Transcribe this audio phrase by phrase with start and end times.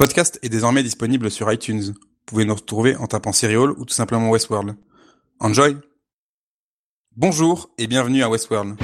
[0.00, 1.82] podcast est désormais disponible sur iTunes.
[1.82, 4.74] Vous pouvez nous retrouver en tapant Serial ou tout simplement Westworld.
[5.40, 5.76] Enjoy
[7.14, 8.76] Bonjour et bienvenue à Westworld.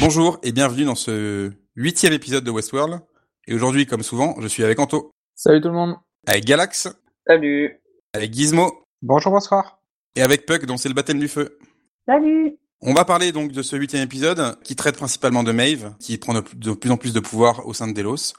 [0.00, 3.02] Bonjour et bienvenue dans ce huitième épisode de Westworld.
[3.46, 5.10] Et aujourd'hui, comme souvent, je suis avec Anto.
[5.34, 5.96] Salut tout le monde.
[6.26, 6.88] Avec Galax.
[7.26, 7.78] Salut.
[8.14, 8.86] Avec Gizmo.
[9.02, 9.81] Bonjour, bonsoir.
[10.14, 11.58] Et avec Puck, dont c'est le baptême du feu.
[12.06, 12.56] Salut.
[12.82, 16.34] On va parler donc de ce huitième épisode qui traite principalement de Maeve, qui prend
[16.34, 18.34] de plus en plus de pouvoir au sein de Delos.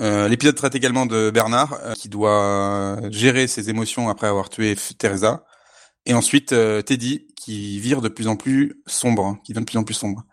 [0.00, 4.74] Euh, L'épisode traite également de Bernard, euh, qui doit gérer ses émotions après avoir tué
[4.98, 5.44] Teresa.
[6.06, 9.70] Et ensuite, euh, Teddy, qui vire de plus en plus sombre, hein, qui devient de
[9.70, 10.24] plus en plus sombre.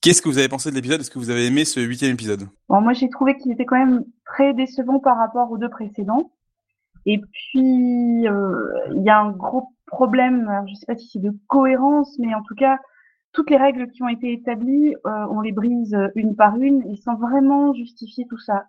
[0.00, 1.00] Qu'est-ce que vous avez pensé de l'épisode?
[1.00, 2.48] Est-ce que vous avez aimé ce huitième épisode?
[2.68, 6.30] Bon, Moi, j'ai trouvé qu'il était quand même très décevant par rapport aux deux précédents.
[7.10, 11.22] Et puis, euh, il y a un gros problème, je ne sais pas si c'est
[11.22, 12.78] de cohérence, mais en tout cas,
[13.32, 16.96] toutes les règles qui ont été établies, euh, on les brise une par une et
[16.96, 18.64] sans vraiment justifier tout ça.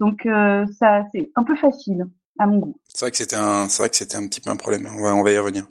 [0.00, 2.06] Donc, euh, ça, c'est un peu facile
[2.38, 2.76] à mon goût.
[2.88, 4.88] C'est vrai que c'était un, c'est vrai que c'était un petit peu un problème.
[4.98, 5.64] On va, on va y revenir.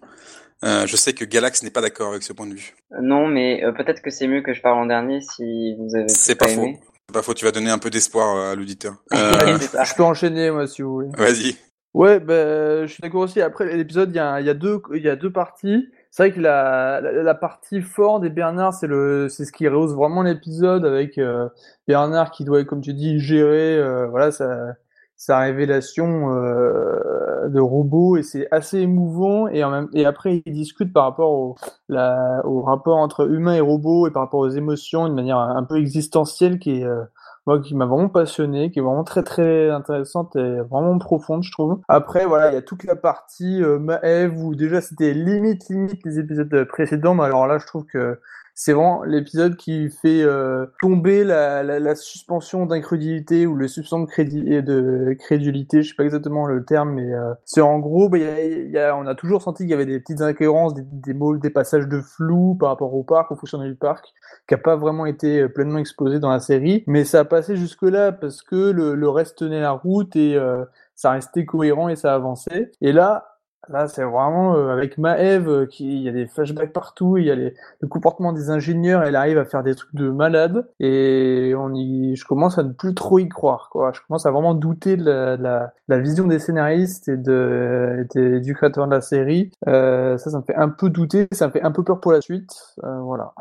[0.63, 2.73] Euh, je sais que Galax n'est pas d'accord avec ce point de vue.
[3.02, 6.08] Non, mais euh, peut-être que c'est mieux que je parle en dernier si vous avez.
[6.08, 6.69] C'est pas, pas faux.
[7.08, 7.33] C'est pas faux.
[7.33, 8.95] Tu vas donner un peu d'espoir euh, à l'auditeur.
[9.11, 11.09] Je peux enchaîner moi si vous voulez.
[11.17, 11.58] Vas-y.
[11.94, 13.39] Ouais, ben je suis d'accord aussi.
[13.41, 15.89] Après l'épisode, il y a, y a deux, il y a deux parties.
[16.09, 19.67] C'est vrai que la, la, la partie forte des Bernard, c'est le, c'est ce qui
[19.67, 21.47] rehausse vraiment l'épisode avec euh,
[21.88, 24.73] Bernard qui doit, comme tu dis, gérer, euh, voilà, sa,
[25.17, 30.53] sa révélation euh, de robot et c'est assez émouvant et en même et après il
[30.53, 31.55] discute par rapport au,
[31.89, 35.64] la, au rapport entre humain et robot et par rapport aux émotions d'une manière un
[35.64, 37.03] peu existentielle qui est euh,
[37.45, 41.52] moi qui m'a vraiment passionné, qui est vraiment très très intéressante et vraiment profonde je
[41.52, 41.80] trouve.
[41.88, 46.19] Après voilà, il y a toute la partie euh, où déjà c'était limite limite les
[46.19, 48.19] épisodes précédents, mais alors là je trouve que
[48.55, 54.05] c'est vraiment l'épisode qui fait euh, tomber la, la, la suspension d'incrédulité ou le suspension
[54.17, 58.17] de, de crédulité, je sais pas exactement le terme, mais euh, c'est en gros, bah,
[58.19, 60.83] y a, y a, on a toujours senti qu'il y avait des petites incohérences, des,
[60.83, 64.05] des, des passages de flou par rapport au parc, au fonctionnement du parc,
[64.47, 67.55] qui a pas vraiment été euh, pleinement exposé dans la série, mais ça a passé
[67.55, 70.63] jusque là parce que le, le reste tenait la route et euh,
[70.95, 72.71] ça restait cohérent et ça avançait.
[72.81, 73.33] Et là,
[73.69, 77.25] Là, c'est vraiment euh, avec Maëve euh, qui il y a des flashbacks partout, il
[77.25, 80.67] y a les, le comportement des ingénieurs, elle arrive à faire des trucs de malade
[80.79, 83.91] et on y, je commence à ne plus trop y croire quoi.
[83.93, 87.17] Je commence à vraiment douter de la, de la, de la vision des scénaristes et
[87.17, 89.51] de et du créateur de la série.
[89.67, 92.11] Euh, ça, ça me fait un peu douter, ça me fait un peu peur pour
[92.11, 92.51] la suite.
[92.83, 93.33] Euh, voilà.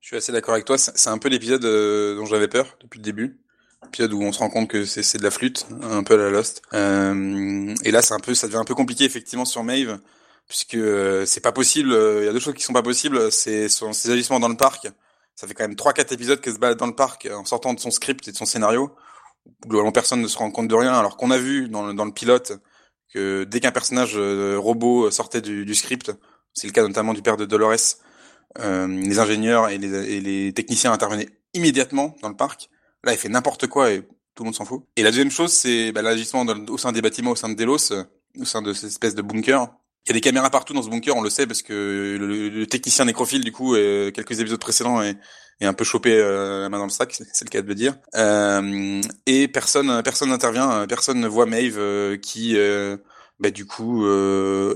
[0.00, 0.78] Je suis assez d'accord avec toi.
[0.78, 3.40] C'est un peu l'épisode euh, dont j'avais peur depuis le début
[3.90, 6.30] épisode où on se rend compte que c'est de la flûte, un peu à la
[6.30, 6.62] Lost.
[6.72, 9.98] Euh, et là, c'est un peu, ça devient un peu compliqué effectivement sur Maeve,
[10.48, 11.90] puisque euh, c'est pas possible.
[12.20, 13.30] Il y a deux choses qui sont pas possibles.
[13.30, 14.88] C'est ses agissements dans le parc.
[15.34, 17.74] Ça fait quand même trois, quatre épisodes qu'elle se balade dans le parc en sortant
[17.74, 18.94] de son script et de son scénario.
[19.66, 22.04] Globalement, personne ne se rend compte de rien, alors qu'on a vu dans le, dans
[22.04, 22.52] le pilote
[23.12, 26.12] que dès qu'un personnage euh, robot sortait du, du script,
[26.52, 27.96] c'est le cas notamment du père de Dolores,
[28.58, 32.68] euh, les ingénieurs et les, et les techniciens intervenaient immédiatement dans le parc.
[33.04, 34.02] Là, il fait n'importe quoi et
[34.34, 34.82] tout le monde s'en fout.
[34.96, 37.92] Et la deuxième chose, c'est bah, l'agissement au sein des bâtiments, au sein de Delos,
[37.92, 38.04] euh,
[38.38, 39.68] au sein de cette espèce de bunker.
[40.06, 42.66] Il y a des caméras partout dans ce bunker, on le sait, parce que le,
[42.66, 45.16] technicien nécrophile, du coup, euh, quelques épisodes précédents, est,
[45.62, 47.94] un peu chopé euh, la main dans le sac, c'est le cas de le dire.
[48.14, 52.56] Euh, et personne, personne n'intervient, personne ne voit Maeve euh, qui,
[53.38, 54.06] bah, du coup,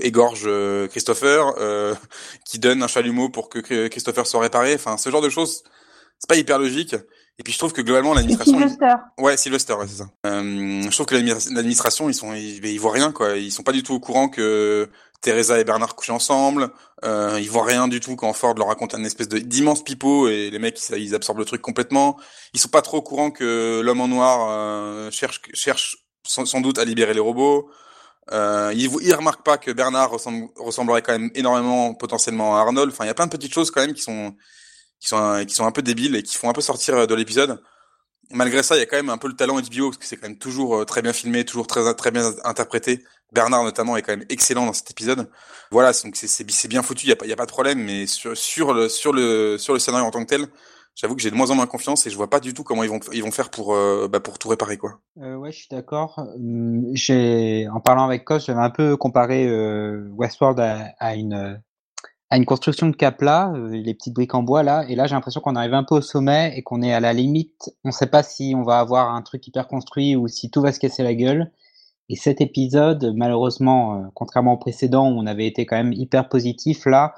[0.01, 0.47] égorge
[0.89, 1.55] Christopher,
[2.45, 4.75] qui donne un chalumeau pour que Christopher soit réparé.
[4.75, 5.63] Enfin, ce genre de choses,
[6.19, 6.95] c'est pas hyper logique.
[7.37, 8.57] Et puis je trouve que globalement l'administration.
[8.57, 8.93] Sylvester.
[9.17, 10.09] Ouais, Sylvester, ouais, c'est ça.
[10.25, 13.35] Euh, je trouve que l'administration, ils sont, ils, ils, voient rien quoi.
[13.35, 14.89] Ils sont pas du tout au courant que
[15.21, 16.69] Teresa et Bernard couchent ensemble.
[17.03, 20.29] Euh, ils voient rien du tout quand Ford leur raconte un espèce de d'immense pipeau
[20.29, 22.17] et les mecs ils, ils, absorbent le truc complètement.
[22.53, 26.61] Ils sont pas trop au courant que l'homme en noir euh, cherche cherche sans, sans,
[26.61, 27.69] doute à libérer les robots.
[28.31, 32.91] Euh, ils, ils remarquent pas que Bernard ressemble, ressemblerait quand même énormément potentiellement à Arnold.
[32.91, 34.35] Enfin, il y a plein de petites choses quand même qui sont
[34.99, 37.61] qui sont qui sont un peu débiles et qui font un peu sortir de l'épisode.
[38.31, 40.17] Malgré ça, il y a quand même un peu le talent HBO parce que c'est
[40.17, 43.03] quand même toujours euh, très bien filmé, toujours très très bien interprété.
[43.31, 45.29] Bernard notamment est quand même excellent dans cet épisode.
[45.71, 48.07] Voilà, donc c'est bien foutu, il y a pas y a pas de problème, mais
[48.07, 50.47] sur sur le sur le sur le scénario en tant que tel,
[50.95, 52.83] j'avoue que j'ai de moins en moins confiance et je vois pas du tout comment
[52.83, 54.99] ils vont ils vont faire pour euh, bah, pour tout réparer quoi.
[55.21, 56.17] Euh, ouais, je suis d'accord.
[56.17, 61.61] Hum, j'ai en parlant avec Cos, j'avais un peu comparé euh, Westworld à, à une
[62.29, 65.05] à une construction de cap là, euh, les petites briques en bois là, et là
[65.05, 67.71] j'ai l'impression qu'on arrive un peu au sommet et qu'on est à la limite.
[67.83, 70.61] On ne sait pas si on va avoir un truc hyper construit ou si tout
[70.61, 71.51] va se casser la gueule.
[72.09, 76.29] Et cet épisode, malheureusement, euh, contrairement au précédent où on avait été quand même hyper
[76.29, 77.15] positif, là,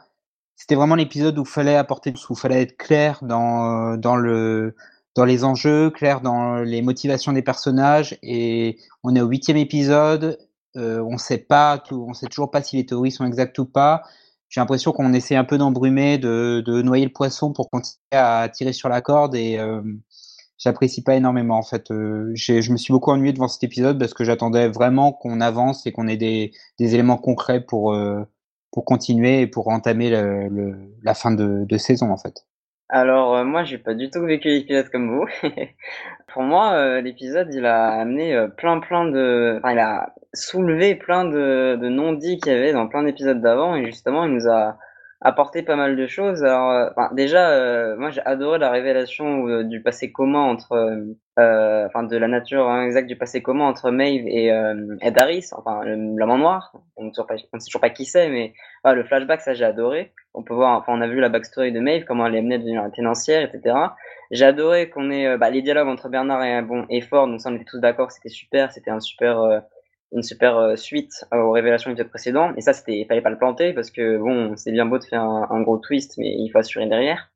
[0.55, 4.15] c'était vraiment l'épisode où il fallait apporter, où il fallait être clair dans, euh, dans
[4.15, 4.75] le,
[5.15, 8.17] dans les enjeux, clair dans les motivations des personnages.
[8.23, 10.37] Et on est au huitième épisode,
[10.75, 14.03] on sait pas tout, on sait toujours pas si les théories sont exactes ou pas.
[14.49, 18.47] J'ai l'impression qu'on essaie un peu d'embrumer, de, de noyer le poisson pour continuer à
[18.49, 19.81] tirer sur la corde et euh,
[20.57, 21.91] j'apprécie pas énormément en fait.
[21.91, 25.85] Euh, je me suis beaucoup ennuyé devant cet épisode parce que j'attendais vraiment qu'on avance
[25.85, 28.23] et qu'on ait des, des, éléments concrets pour euh,
[28.71, 32.45] pour continuer et pour entamer le, la fin de, de, saison en fait.
[32.89, 35.27] Alors euh, moi j'ai pas du tout vécu l'épisode comme vous.
[36.27, 40.95] Pour moi euh, l'épisode il a amené euh, plein plein de, enfin il a soulevé
[40.95, 44.47] plein de, de non-dits qu'il y avait dans plein d'épisodes d'avant et justement il nous
[44.47, 44.77] a
[45.19, 46.43] apporté pas mal de choses.
[46.43, 50.75] Alors, euh, déjà, euh, moi j'ai adoré la révélation du passé commun entre,
[51.37, 54.47] enfin de la nature hein, exacte du passé commun entre Maeve et,
[55.01, 56.71] et Daris, enfin l'amant noir.
[56.95, 57.23] On ne sait
[57.65, 58.53] toujours pas qui c'est, mais
[58.85, 60.13] le flashback ça j'ai adoré.
[60.37, 62.55] On peut voir, enfin on a vu la backstory de Maeve, comment elle est menée
[62.55, 63.75] à devenir tenancière, etc.
[64.31, 67.27] J'ai adoré qu'on ait bah, les dialogues entre Bernard et bon et Ford.
[67.27, 69.63] Donc ça on était tous d'accord, c'était super, c'était un super
[70.11, 72.53] une super euh, suite aux révélations du épisode précédent.
[72.55, 75.23] Et ça, c'était, fallait pas le planter parce que bon, c'est bien beau de faire
[75.23, 77.29] un, gros twist, mais il faut assurer derrière.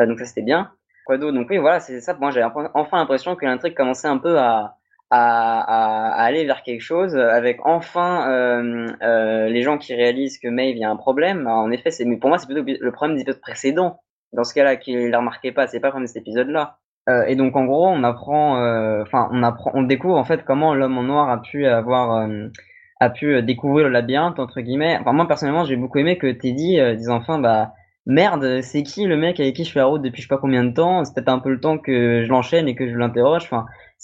[0.00, 0.70] Euh, donc ça, c'était bien.
[1.06, 1.34] Quoi d'autre?
[1.34, 2.14] Donc oui, voilà, c'est ça.
[2.14, 4.76] Moi, j'avais enfin l'impression que l'intrigue commençait un peu à,
[5.16, 10.82] à, aller vers quelque chose, avec enfin euh, euh, les gens qui réalisent que Maeve
[10.82, 11.46] a un problème.
[11.46, 14.00] En effet, c'est, mais pour moi, c'est plutôt le problème des épisodes précédents.
[14.32, 16.78] Dans ce cas-là, qu'il ne remarquait pas, c'est pas comme cet épisode-là.
[17.08, 18.54] Euh, et donc en gros, on apprend,
[19.02, 22.28] enfin on apprend, on découvre en fait comment l'homme en noir a pu avoir,
[23.00, 24.98] a pu découvrir le labyrinthe entre guillemets.
[25.00, 27.72] Enfin moi personnellement, j'ai beaucoup aimé que Teddy dise enfin bah
[28.06, 30.40] merde, c'est qui le mec avec qui je fais la route depuis je sais pas
[30.40, 31.04] combien de temps?
[31.04, 33.48] C'est peut-être un peu le temps que je l'enchaîne et que je l'interroge.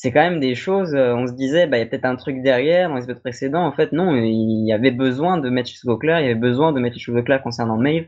[0.01, 0.95] C'est quand même des choses.
[0.95, 3.67] on se disait, bah il y a peut-être un truc derrière dans les épisodes précédents.
[3.67, 5.99] En fait, non, il y avait besoin de mettre les choses au.
[6.03, 8.07] Il y avait besoin de mettre les choses au concernant Maeve,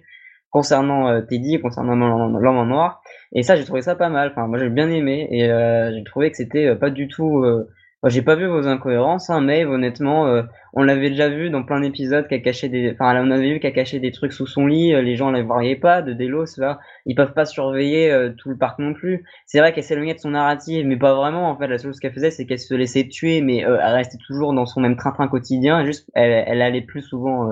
[0.50, 3.02] concernant Teddy, concernant l'homme en noir.
[3.34, 4.30] Et ça, j'ai trouvé ça pas mal.
[4.32, 7.38] Enfin, moi, j'ai bien aimé et euh, j'ai trouvé que c'était euh, pas du tout.
[7.44, 7.68] Euh...
[8.08, 11.80] j'ai pas vu vos incohérences, hein, mais honnêtement, euh, on l'avait déjà vu dans plein
[11.80, 12.92] d'épisodes qu'elle cachait des.
[12.92, 14.92] Enfin, on avait vu qu'elle cachait des trucs sous son lit.
[15.02, 16.80] Les gens la voyaient pas de Delos là.
[17.06, 19.24] Ils peuvent pas surveiller tout le parc non plus.
[19.46, 21.50] C'est vrai qu'elle s'éloignait de son narrative, mais pas vraiment.
[21.50, 24.18] En fait, la seule chose qu'elle faisait, c'est qu'elle se laissait tuer, mais elle restait
[24.26, 25.84] toujours dans son même train-train quotidien.
[25.84, 27.50] Juste, elle, elle allait plus souvent.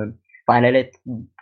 [0.48, 0.90] Enfin, elle allait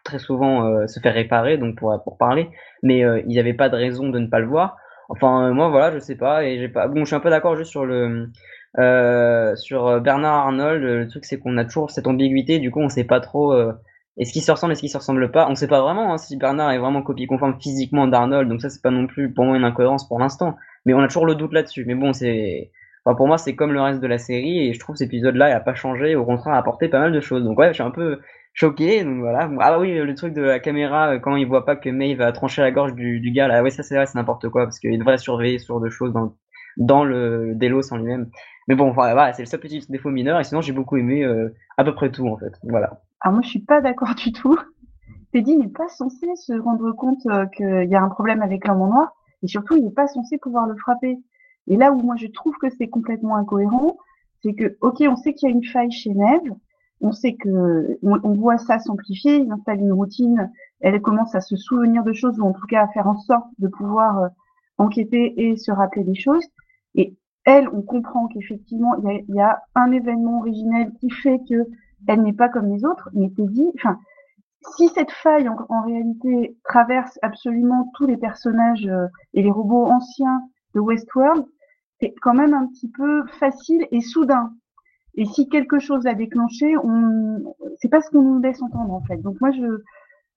[0.05, 2.49] très souvent se faire réparer, donc pour pour parler
[2.82, 4.76] mais euh, il n'y avait pas de raison de ne pas le voir.
[5.08, 6.87] Enfin, euh, moi, voilà, je sais pas, et j'ai pas.
[6.88, 8.31] Bon, je suis un peu d'accord juste sur le
[8.79, 10.83] euh, sur Bernard Arnold.
[10.83, 12.59] Le truc, c'est qu'on a toujours cette ambiguïté.
[12.59, 13.55] Du coup, on sait pas trop
[14.19, 15.49] est-ce qu'il se ressemble, est-ce qu'il se ressemble pas.
[15.49, 18.49] On sait pas vraiment hein, si Bernard est vraiment copie conforme physiquement d'Arnold.
[18.49, 20.57] Donc ça, c'est pas non plus pour moi une incohérence pour l'instant.
[20.85, 21.85] Mais on a toujours le doute là-dessus.
[21.87, 22.71] Mais bon, c'est
[23.05, 25.49] Enfin, pour moi, c'est comme le reste de la série et je trouve cet épisode-là,
[25.49, 27.43] il a pas changé, au contraire, a apporté pas mal de choses.
[27.45, 28.21] Donc ouais, je suis un peu,
[28.59, 29.05] choqué.
[29.05, 29.51] Donc voilà.
[29.61, 32.33] Ah oui, le truc de la caméra euh, quand il voit pas que May va
[32.33, 33.49] trancher la gorge du, du gars.
[33.49, 36.13] Là, ouais, ça c'est vrai, c'est n'importe quoi parce qu'il devrait surveiller genre de choses
[36.13, 36.35] dans
[36.79, 38.31] dans le Delos en lui-même.
[38.67, 40.41] Mais bon, voilà, c'est le seul petit défaut mineur.
[40.41, 42.53] Et sinon, j'ai beaucoup aimé euh, à peu près tout en fait.
[42.63, 43.03] Voilà.
[43.21, 44.59] Alors moi, je suis pas d'accord du tout.
[45.33, 48.81] Teddy n'est pas censé se rendre compte euh, qu'il y a un problème avec l'homme
[48.83, 51.19] en noir, et surtout, il n'est pas censé pouvoir le frapper.
[51.67, 53.99] Et là où moi je trouve que c'est complètement incohérent,
[54.43, 56.55] c'est que, ok, on sait qu'il y a une faille chez Neve,
[57.01, 61.57] on sait que on, voit ça s'amplifier, il installe une routine, elle commence à se
[61.57, 64.29] souvenir de choses ou en tout cas à faire en sorte de pouvoir euh,
[64.79, 66.44] enquêter et se rappeler des choses.
[67.50, 71.67] Elle, on comprend qu'effectivement il y a, un événement originel qui fait que
[72.06, 73.98] elle n'est pas comme les autres, mais t'es dit, enfin,
[74.76, 80.43] si cette faille en, réalité traverse absolument tous les personnages euh, et les robots anciens
[80.74, 81.46] de Westworld,
[81.98, 84.52] c'est quand même un petit peu facile et soudain.
[85.14, 89.00] Et si quelque chose a déclenché, on, c'est pas ce qu'on nous laisse entendre en
[89.00, 89.17] fait.
[89.22, 89.82] Donc moi je,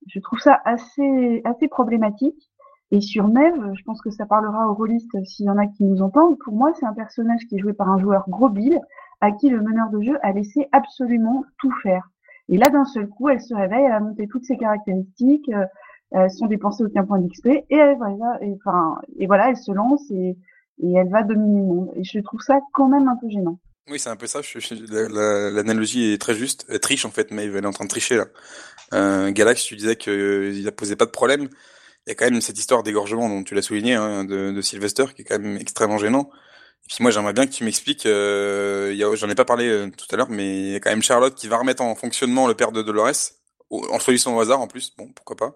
[0.07, 2.50] je trouve ça assez, assez problématique.
[2.91, 5.85] Et sur Neve, je pense que ça parlera aux rôlistes s'il y en a qui
[5.85, 6.37] nous entendent.
[6.39, 8.79] Pour moi, c'est un personnage qui est joué par un joueur gros bill,
[9.21, 12.09] à qui le meneur de jeu a laissé absolument tout faire.
[12.49, 15.65] Et là, d'un seul coup, elle se réveille, elle a monté toutes ses caractéristiques, euh,
[16.11, 20.03] elles sont dépensées aucun point d'XP, et elle voilà, enfin, et voilà, elle se lance
[20.11, 20.35] et,
[20.83, 21.91] elle va dominer le monde.
[21.95, 23.59] Et je trouve ça quand même un peu gênant.
[23.89, 24.41] Oui, c'est un peu ça.
[24.89, 26.65] L'analogie est très juste.
[26.69, 28.25] Elle triche en fait, mais elle est en train de tricher là.
[28.93, 31.49] Euh, Galax, tu disais qu'il ne posait pas de problème.
[32.05, 34.61] Il y a quand même cette histoire d'égorgement dont tu l'as souligné hein, de, de,
[34.61, 36.29] Sylvester qui est quand même extrêmement gênant.
[36.85, 38.05] Et puis moi, j'aimerais bien que tu m'expliques.
[38.05, 41.03] Euh, J'en ai pas parlé euh, tout à l'heure, mais il y a quand même
[41.03, 43.11] Charlotte qui va remettre en fonctionnement le père de Dolores
[43.69, 44.93] en choisissant au hasard en plus.
[44.97, 45.55] Bon, pourquoi pas.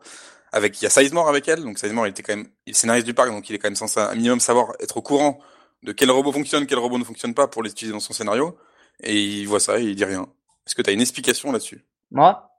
[0.51, 2.73] Avec il y a Sizemore avec elle, donc Sizemore il était quand même il est
[2.73, 5.39] scénariste du parc, donc il est quand même censé un minimum savoir être au courant
[5.83, 8.57] de quel robot fonctionne, quel robot ne fonctionne pas pour l'utiliser dans son scénario.
[9.01, 10.27] et il voit ça et il dit rien.
[10.65, 11.85] Est-ce que t'as une explication là-dessus?
[12.11, 12.54] Moi?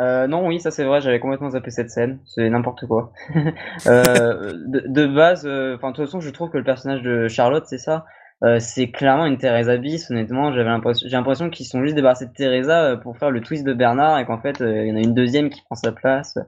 [0.00, 3.12] Euh, non, oui, ça c'est vrai, j'avais complètement zappé cette scène, c'est n'importe quoi.
[3.86, 7.64] euh, de, base, euh, enfin de toute façon, je trouve que le personnage de Charlotte,
[7.66, 8.06] c'est ça,
[8.42, 10.10] euh, c'est clairement une Teresa bis.
[10.10, 13.42] Honnêtement, j'avais l'impression, j'ai l'impression qu'ils sont juste débarrassés de Teresa euh, pour faire le
[13.42, 15.92] twist de Bernard et qu'en fait, il y en a une deuxième qui prend sa
[15.92, 16.38] place.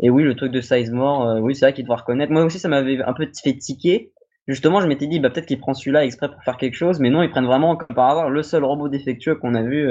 [0.00, 2.30] Et oui, le truc de Sizemore, oui, c'est vrai qu'il doit reconnaître.
[2.30, 4.12] Moi aussi, ça m'avait un peu fait tiquer.
[4.46, 7.10] Justement, je m'étais dit, bah peut-être qu'il prend celui-là exprès pour faire quelque chose, mais
[7.10, 9.90] non, ils prennent vraiment comme par hasard le seul robot défectueux qu'on a vu,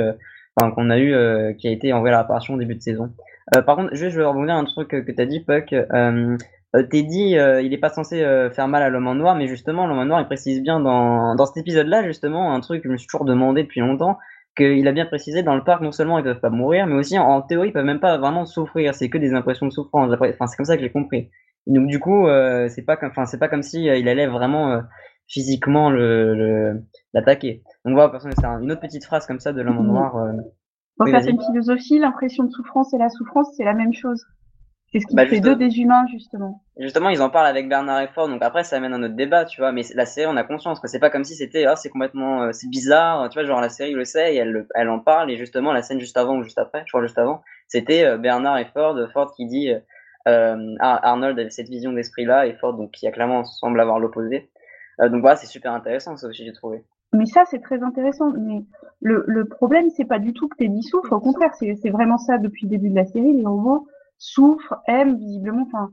[0.58, 3.12] qu'on a eu, qui a été envoyé à la réparation au début de saison.
[3.66, 5.74] par contre, je vais rebondir un truc que, tu as dit, Puck.
[6.76, 9.48] Euh, Teddy, euh, il est pas censé euh, faire mal à l'homme en noir, mais
[9.48, 12.90] justement, l'homme en noir, il précise bien dans, dans cet épisode-là, justement, un truc que
[12.90, 14.18] je me suis toujours demandé depuis longtemps,
[14.56, 17.18] qu'il a bien précisé dans le parc, non seulement ils peuvent pas mourir, mais aussi
[17.18, 18.96] en, théorie, ils peuvent même pas vraiment souffrir.
[18.96, 20.12] C'est que des impressions de souffrance.
[20.14, 21.30] Enfin, c'est comme ça que j'ai compris.
[21.68, 22.28] Donc du coup,
[22.70, 24.82] c'est pas comme, enfin, c'est pas comme si il allait vraiment
[25.28, 26.82] physiquement le
[27.14, 27.64] l'attaquer.
[27.86, 30.34] Donc voilà, c'est une autre petite phrase comme ça de l'homme en noir.
[30.98, 32.00] Bon, ça c'est une philosophie.
[32.00, 34.26] L'impression de souffrance et la souffrance, c'est la même chose.
[34.92, 36.64] C'est ce qui bah, fait deux des humains, justement.
[36.80, 39.44] Justement, ils en parlent avec Bernard et Ford, donc après, ça amène un autre débat,
[39.44, 39.74] tu vois.
[39.74, 42.44] Mais la série, on a conscience que c'est pas comme si c'était, ah, c'est complètement,
[42.44, 45.30] euh, c'est bizarre, tu vois, genre la série le sait et elle, elle en parle,
[45.30, 48.18] et justement, la scène juste avant ou juste après, je crois juste avant, c'était euh,
[48.18, 49.74] Bernard et Ford, Ford qui dit,
[50.28, 54.50] euh, Arnold avait cette vision d'esprit-là, et Ford, donc, qui a clairement semble avoir l'opposé.
[55.00, 56.84] Donc voilà, c'est super intéressant, ça aussi, j'ai trouvé.
[57.14, 58.32] Mais ça, c'est très intéressant.
[58.32, 58.66] Mais
[59.02, 61.14] le, le problème, c'est pas du tout que t'es souffle.
[61.14, 63.34] Au contraire, c'est vraiment ça depuis le début de la série.
[63.34, 63.88] Les robots,
[64.18, 65.90] souffrent, aiment visiblement, enfin,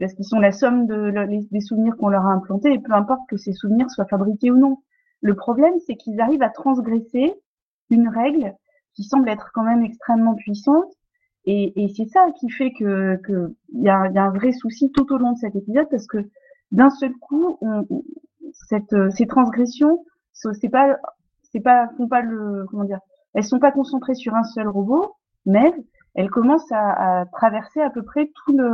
[0.00, 1.12] parce qu'ils sont la somme de,
[1.50, 4.56] des souvenirs qu'on leur a implantés, et peu importe que ces souvenirs soient fabriqués ou
[4.56, 4.78] non.
[5.22, 7.34] Le problème, c'est qu'ils arrivent à transgresser
[7.90, 8.54] une règle
[8.94, 10.92] qui semble être quand même extrêmement puissante,
[11.44, 14.90] et, et c'est ça qui fait que qu'il y a, y a un vrai souci
[14.90, 16.18] tout au long de cet épisode, parce que
[16.72, 17.86] d'un seul coup, on,
[18.52, 20.96] cette, ces transgressions, c'est pas,
[21.52, 23.00] c'est pas, font pas le, comment dire,
[23.34, 25.72] elles sont pas concentrées sur un seul robot, mais
[26.14, 28.70] elle commence à, à, traverser à peu près tout le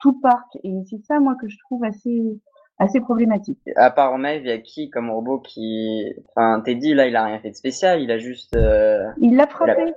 [0.00, 0.58] tout le parc.
[0.64, 2.40] Et c'est ça, moi, que je trouve assez
[2.78, 3.60] assez problématique.
[3.76, 6.12] À part Maeve, il y a qui comme robot qui...
[6.28, 8.56] Enfin, Teddy, là, il a rien fait de spécial, il a juste...
[8.56, 9.04] Euh...
[9.18, 9.94] Il l'a frappé.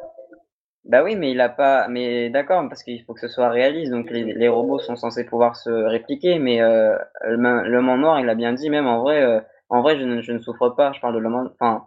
[0.86, 1.88] Bah oui, mais il a pas...
[1.88, 5.56] Mais d'accord, parce qu'il faut que ce soit réaliste, donc les, robots sont censés pouvoir
[5.56, 9.40] se répliquer, mais euh, l'homme en noir, il a bien dit, même en vrai, euh,
[9.70, 11.46] en vrai, je ne, je ne souffre pas, je parle de l'homme en...
[11.60, 11.86] Enfin,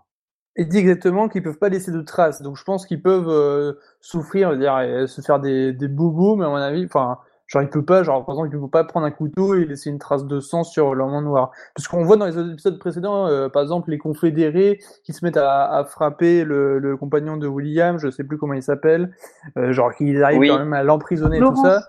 [0.57, 2.43] il dit exactement qu'ils peuvent pas laisser de traces.
[2.43, 6.49] Donc je pense qu'ils peuvent euh, souffrir, dire, se faire des, des boubous, mais à
[6.49, 9.11] mon avis, enfin, genre il peut pas, genre par exemple, il peut pas prendre un
[9.11, 11.51] couteau et laisser une trace de sang sur l'homme noir.
[11.75, 15.37] Parce qu'on voit dans les épisodes précédents, euh, par exemple, les confédérés qui se mettent
[15.37, 19.13] à, à frapper le, le, compagnon de William, je sais plus comment il s'appelle,
[19.57, 21.83] euh, genre qu'ils arrivent quand même à l'emprisonner tout ça.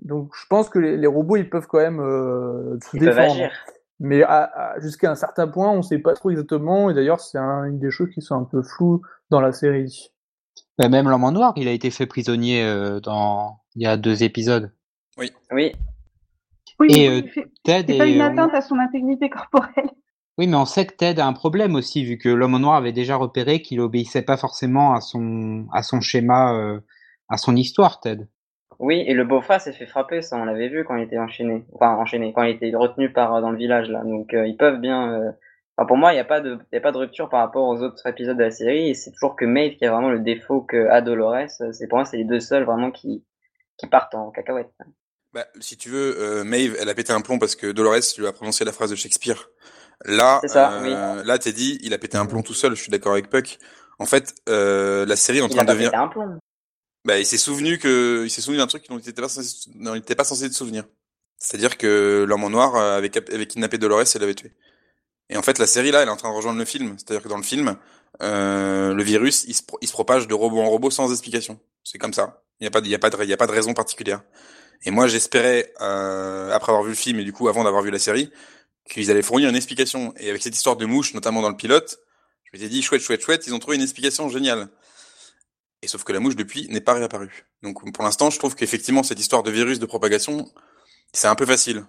[0.00, 3.48] Donc je pense que les, les, robots ils peuvent quand même se défendre.
[3.98, 4.22] Mais
[4.78, 6.90] jusqu'à un certain point, on ne sait pas trop exactement.
[6.90, 10.12] Et d'ailleurs, c'est une des choses qui sont un peu floues dans la série.
[10.78, 13.96] Bah, même l'homme en noir, il a été fait prisonnier euh, dans il y a
[13.96, 14.72] deux épisodes.
[15.18, 15.32] Oui.
[15.52, 15.72] Oui.
[16.78, 17.22] Oui, et euh,
[17.64, 19.90] Ted pas une atteinte à son intégrité corporelle.
[20.36, 22.74] Oui, mais on sait que Ted a un problème aussi, vu que l'homme en noir
[22.74, 26.80] avait déjà repéré qu'il obéissait pas forcément à son à son schéma, euh,
[27.30, 28.26] à son histoire, Ted.
[28.78, 31.64] Oui, et le beau-frère s'est fait frapper, ça on l'avait vu quand il était enchaîné,
[31.72, 34.02] enfin enchaîné, quand il était retenu par euh, dans le village là.
[34.04, 35.12] Donc euh, ils peuvent bien.
[35.12, 35.32] Euh,
[35.76, 37.66] enfin, pour moi, il n'y a pas de, y a pas de rupture par rapport
[37.66, 38.90] aux autres épisodes de la série.
[38.90, 41.48] Et c'est toujours que Maeve qui a vraiment le défaut que a Dolores.
[41.72, 43.24] C'est pour moi, c'est les deux seuls vraiment qui
[43.78, 44.72] qui partent en cacahuète.
[45.36, 48.26] Bah, si tu veux, euh, Maeve, elle a pété un plomb parce que Dolores lui
[48.26, 49.50] a prononcé la phrase de Shakespeare.
[50.06, 50.90] Là, ça, oui.
[50.90, 52.74] là, t'es dit, il a pété un plomb tout seul.
[52.74, 53.58] Je suis d'accord avec Puck.
[53.98, 55.94] En fait, la série est en train de devenir.
[55.94, 56.38] Un plomb.
[57.04, 59.70] Bah, il s'est souvenu que, il s'est souvenu d'un truc dont il n'était pas censé,
[59.76, 60.84] il était pas censé se souvenir.
[61.38, 64.52] C'est-à-dire que l'homme en noir euh, avait, avait kidnappé Dolores et l'avait tué.
[65.28, 66.96] Et en fait, la série là, elle est en train de rejoindre le film.
[66.98, 67.76] C'est-à-dire que dans le film,
[68.22, 71.60] euh, le virus, il se, il se, propage de robot en robot sans explication.
[71.84, 72.42] C'est comme ça.
[72.58, 73.72] Il n'y a pas, il y a pas de, il y a pas de raison
[73.72, 74.22] particulière.
[74.84, 77.90] Et moi, j'espérais, euh, après avoir vu le film et du coup avant d'avoir vu
[77.90, 78.30] la série,
[78.88, 80.14] qu'ils allaient fournir une explication.
[80.18, 81.98] Et avec cette histoire de mouche, notamment dans le pilote,
[82.44, 84.68] je m'étais dit chouette, chouette, chouette, ils ont trouvé une explication géniale.
[85.82, 87.46] Et sauf que la mouche depuis n'est pas réapparue.
[87.62, 90.46] Donc pour l'instant, je trouve qu'effectivement cette histoire de virus de propagation,
[91.12, 91.84] c'est un peu facile.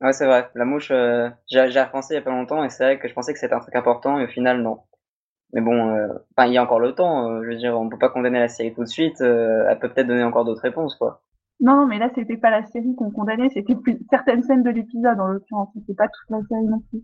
[0.00, 0.48] Ouais, c'est vrai.
[0.54, 3.14] La mouche, euh, j'ai repensé il y a pas longtemps et c'est vrai que je
[3.14, 4.80] pensais que c'était un truc important et au final non.
[5.52, 6.08] Mais bon, euh,
[6.46, 7.42] il y a encore le temps.
[7.42, 9.20] Je veux dire, on peut pas condamner la série tout de suite.
[9.20, 11.22] Elle peut peut-être donner encore d'autres réponses, quoi.
[11.60, 13.76] Non, non, mais là c'était pas la série qu'on condamnait, c'était
[14.10, 15.70] certaines scènes de l'épisode en l'occurrence.
[15.74, 17.02] C'était pas toute la série non plus.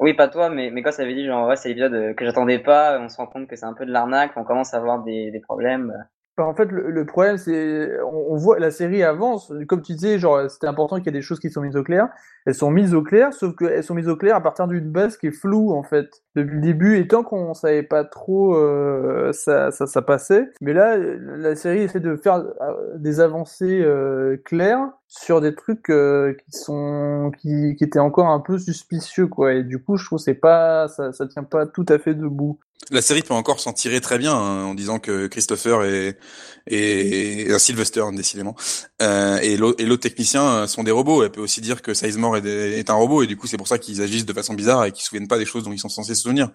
[0.00, 2.24] Oui, pas toi, mais, mais quand ça avait dit, genre, ouais, c'est l'épisode euh, que
[2.24, 4.78] j'attendais pas, on se rend compte que c'est un peu de l'arnaque, on commence à
[4.78, 5.94] avoir des, des problèmes.
[6.38, 9.52] En fait, le, problème, c'est, on, voit, la série avance.
[9.68, 11.82] Comme tu disais, genre, c'était important qu'il y ait des choses qui sont mises au
[11.82, 12.08] clair.
[12.46, 15.18] Elles sont mises au clair, sauf qu'elles sont mises au clair à partir d'une base
[15.18, 16.96] qui est floue, en fait, depuis le début.
[16.96, 20.48] Et tant qu'on savait pas trop, euh, ça, ça, ça passait.
[20.62, 25.90] Mais là, la série essaie de faire euh, des avancées euh, claires sur des trucs
[25.90, 29.52] euh, qui sont, qui, qui étaient encore un peu suspicieux, quoi.
[29.52, 32.58] Et du coup, je trouve c'est pas, ça, ça tient pas tout à fait debout.
[32.90, 36.18] La série peut encore s'en tirer très bien hein, en disant que Christopher et,
[36.66, 38.54] et, et un Sylvester décidément
[39.00, 41.22] euh, et l'autre technicien euh, sont des robots.
[41.22, 43.56] Elle peut aussi dire que Sizemore est, des- est un robot et du coup c'est
[43.56, 45.72] pour ça qu'ils agissent de façon bizarre et qu'ils se souviennent pas des choses dont
[45.72, 46.50] ils sont censés se souvenir.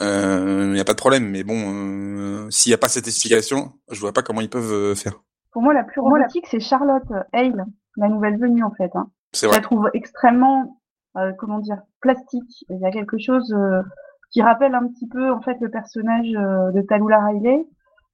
[0.00, 3.06] Il euh, y a pas de problème, mais bon, euh, s'il y a pas cette
[3.08, 5.20] explication, je vois pas comment ils peuvent euh, faire.
[5.52, 7.02] Pour moi, la plus robotique, c'est Charlotte
[7.34, 7.66] Hale,
[7.98, 8.90] la nouvelle venue en fait.
[8.94, 9.10] Hein.
[9.34, 9.56] Je vrai.
[9.56, 10.80] la trouve extrêmement,
[11.18, 12.64] euh, comment dire, plastique.
[12.70, 13.82] Il y a quelque chose euh,
[14.32, 17.66] qui rappelle un petit peu en fait le personnage euh, de Talula Riley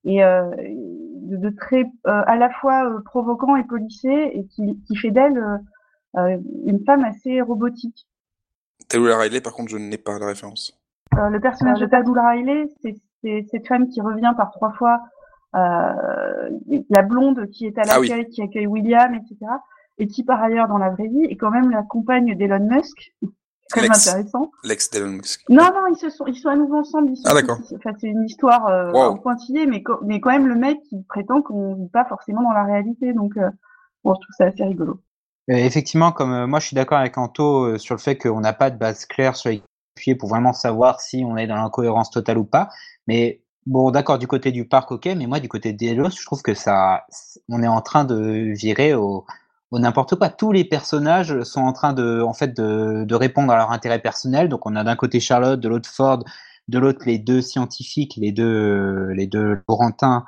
[0.04, 4.80] et euh, de, de très euh, à la fois euh, provoquant et policé et qui,
[4.86, 5.42] qui fait d'elle
[6.14, 8.08] une femme assez robotique.
[8.88, 10.76] Taylor Riley, par contre, je n'ai pas la référence.
[11.12, 15.00] Le personnage de Talula Riley, c'est cette femme qui revient par trois fois,
[15.52, 18.08] la blonde qui est à Ah oui.
[18.08, 19.36] l'accueil, qui accueille William, etc.
[19.98, 23.12] Et qui par ailleurs dans la vraie vie est quand même la compagne d'Elon Musk.
[23.68, 24.08] Très Lex.
[24.08, 24.50] intéressant.
[24.64, 25.42] L'ex d'Elon Musk.
[25.48, 27.10] Non, non, ils se sont, ils sont à nouveau ensemble.
[27.10, 27.58] Ils sont Ah, d'accord.
[27.76, 28.98] Enfin, c'est une histoire euh, Wow.
[29.12, 32.52] en pointillé, mais, mais quand même le mec qui prétend qu'on vit pas forcément dans
[32.52, 33.12] la réalité.
[33.12, 33.50] Donc, euh,
[34.04, 35.00] bon, je trouve ça assez rigolo.
[35.50, 38.40] Euh, effectivement, comme euh, moi je suis d'accord avec Anto euh, sur le fait qu'on
[38.40, 39.62] n'a pas de base claire sur les
[39.96, 42.68] appuyer pour vraiment savoir si on est dans l'incohérence totale ou pas.
[43.06, 46.24] Mais bon, d'accord, du côté du parc, ok, mais moi du côté de Delos, je
[46.26, 47.06] trouve que ça,
[47.48, 49.24] on est en train de virer au,
[49.70, 50.28] au n'importe quoi.
[50.28, 53.98] Tous les personnages sont en train de, en fait, de, de répondre à leur intérêt
[53.98, 54.48] personnel.
[54.48, 56.24] Donc on a d'un côté Charlotte, de l'autre Ford,
[56.68, 60.24] de l'autre les deux scientifiques, les deux, les deux Laurentins.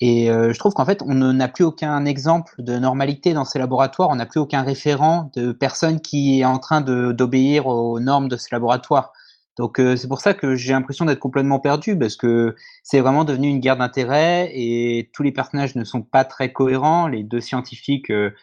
[0.00, 3.58] Et euh, je trouve qu'en fait, on n'a plus aucun exemple de normalité dans ces
[3.58, 4.10] laboratoires.
[4.10, 8.36] On n'a plus aucun référent de personne qui est en train d'obéir aux normes de
[8.36, 9.12] ces laboratoires.
[9.56, 13.24] Donc euh, c'est pour ça que j'ai l'impression d'être complètement perdu parce que c'est vraiment
[13.24, 17.08] devenu une guerre d'intérêts et tous les personnages ne sont pas très cohérents.
[17.08, 18.34] Les deux scientifiques, euh,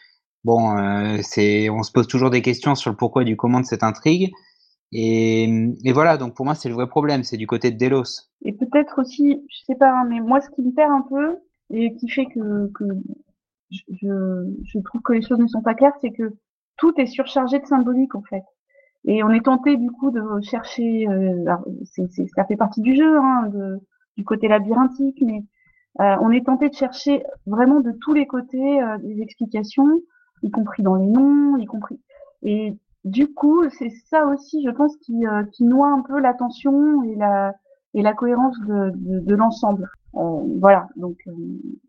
[0.43, 3.59] bon, euh, c'est, on se pose toujours des questions sur le pourquoi et du comment
[3.59, 4.31] de cette intrigue.
[4.91, 5.43] Et,
[5.83, 8.29] et voilà, donc pour moi c'est le vrai problème, c'est du côté de Delos.
[8.43, 11.37] Et peut-être aussi, je sais pas, hein, mais moi, ce qui me perd un peu
[11.71, 12.83] et qui fait que, que
[13.71, 16.33] je, je, trouve que les choses ne sont pas claires, c'est que
[16.77, 18.43] tout est surchargé de symbolique en fait.
[19.05, 22.81] Et on est tenté du coup de chercher, euh, alors, c'est, c'est, ça fait partie
[22.81, 23.79] du jeu, hein, de,
[24.17, 25.43] du côté labyrinthique, mais
[25.99, 29.87] euh, on est tenté de chercher vraiment de tous les côtés euh, des explications,
[30.43, 31.99] y compris dans les noms, y compris.
[32.43, 37.03] Et du coup, c'est ça aussi, je pense, qui, euh, qui noie un peu l'attention
[37.03, 37.53] et la
[37.95, 39.89] et la cohérence de, de, de l'ensemble.
[40.15, 41.31] Euh, voilà, donc euh,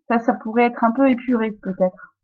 [0.09, 2.15] ça, ça pourrait être un peu épuré peut-être.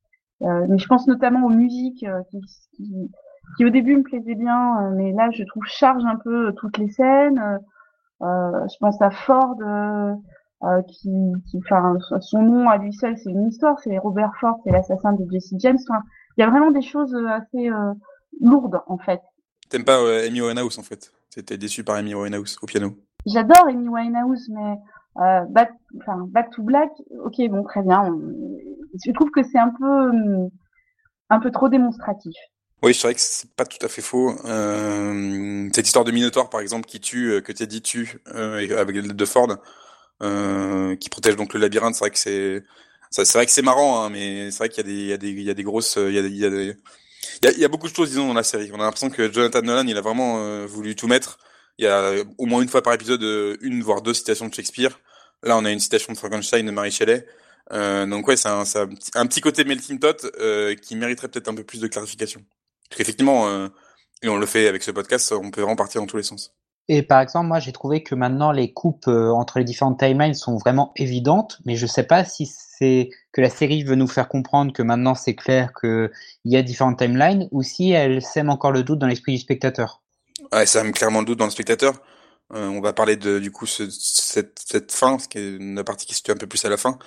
[0.43, 2.41] Euh, mais je pense notamment aux musiques euh, qui,
[2.73, 3.11] qui,
[3.57, 6.89] qui au début me plaisaient bien, mais là je trouve charge un peu toutes les
[6.91, 7.43] scènes.
[8.21, 9.57] Je pense à Ford
[10.65, 11.11] euh, qui,
[11.51, 15.13] qui, enfin, son nom à lui seul c'est une histoire, c'est Robert Ford, c'est l'assassin
[15.15, 15.79] de Jesse James.
[15.89, 16.03] Enfin,
[16.37, 17.93] il y a vraiment des choses euh, assez euh,
[18.41, 19.21] lourdes en fait.
[19.69, 21.13] T'aimes pas euh, Amy Winehouse en fait?
[21.31, 22.93] T'étais déçu par Amy Winehouse au piano.
[23.27, 24.77] J'adore Amy Winehouse, mais
[25.51, 25.71] back,
[26.53, 26.91] to Black,
[27.25, 28.03] ok, bon, très bien.
[28.03, 28.59] on-
[29.05, 30.11] Je trouve que c'est un peu,
[31.31, 32.35] un peu trop démonstratif.
[32.83, 34.33] Oui, c'est vrai que c'est pas tout à fait faux.
[35.73, 39.13] Cette histoire de Minotaur, par exemple, qui tue, que Teddy tue, euh, et avec l'aide
[39.13, 39.49] de Ford,
[40.23, 42.63] euh, qui protège donc le labyrinthe, c'est vrai que c'est,
[43.11, 45.13] c'est vrai que c'est marrant, hein, mais c'est vrai qu'il y a des, il y
[45.13, 46.77] a des, il y a des grosses, il y a, des- il y a des,
[47.43, 48.71] il y a, beaucoup de choses, disons, dans la série.
[48.73, 51.39] On a l'impression que Jonathan Nolan, il a vraiment euh, voulu tout mettre.
[51.79, 54.55] Il y a au moins une fois par épisode, euh, une voire deux citations de
[54.55, 54.99] Shakespeare.
[55.43, 57.27] Là, on a une citation de Frankenstein de Mary Shelley.
[57.73, 61.49] Euh, donc ouais, c'est un, un, un petit côté melting pot euh, qui mériterait peut-être
[61.49, 62.41] un peu plus de clarification.
[62.89, 63.69] Parce qu'effectivement,
[64.23, 66.53] et on le fait avec ce podcast, on peut vraiment partir dans tous les sens.
[66.93, 70.35] Et par exemple, moi, j'ai trouvé que maintenant les coupes euh, entre les différentes timelines
[70.35, 74.27] sont vraiment évidentes, mais je sais pas si c'est que la série veut nous faire
[74.27, 76.11] comprendre que maintenant c'est clair qu'il
[76.47, 80.03] y a différentes timelines ou si elle sème encore le doute dans l'esprit du spectateur.
[80.51, 81.95] Ouais, ça met clairement le doute dans le spectateur.
[82.55, 85.85] Euh, on va parler de du coup ce, cette, cette fin, ce qui est une
[85.85, 86.99] partie qui se situe un peu plus à la fin.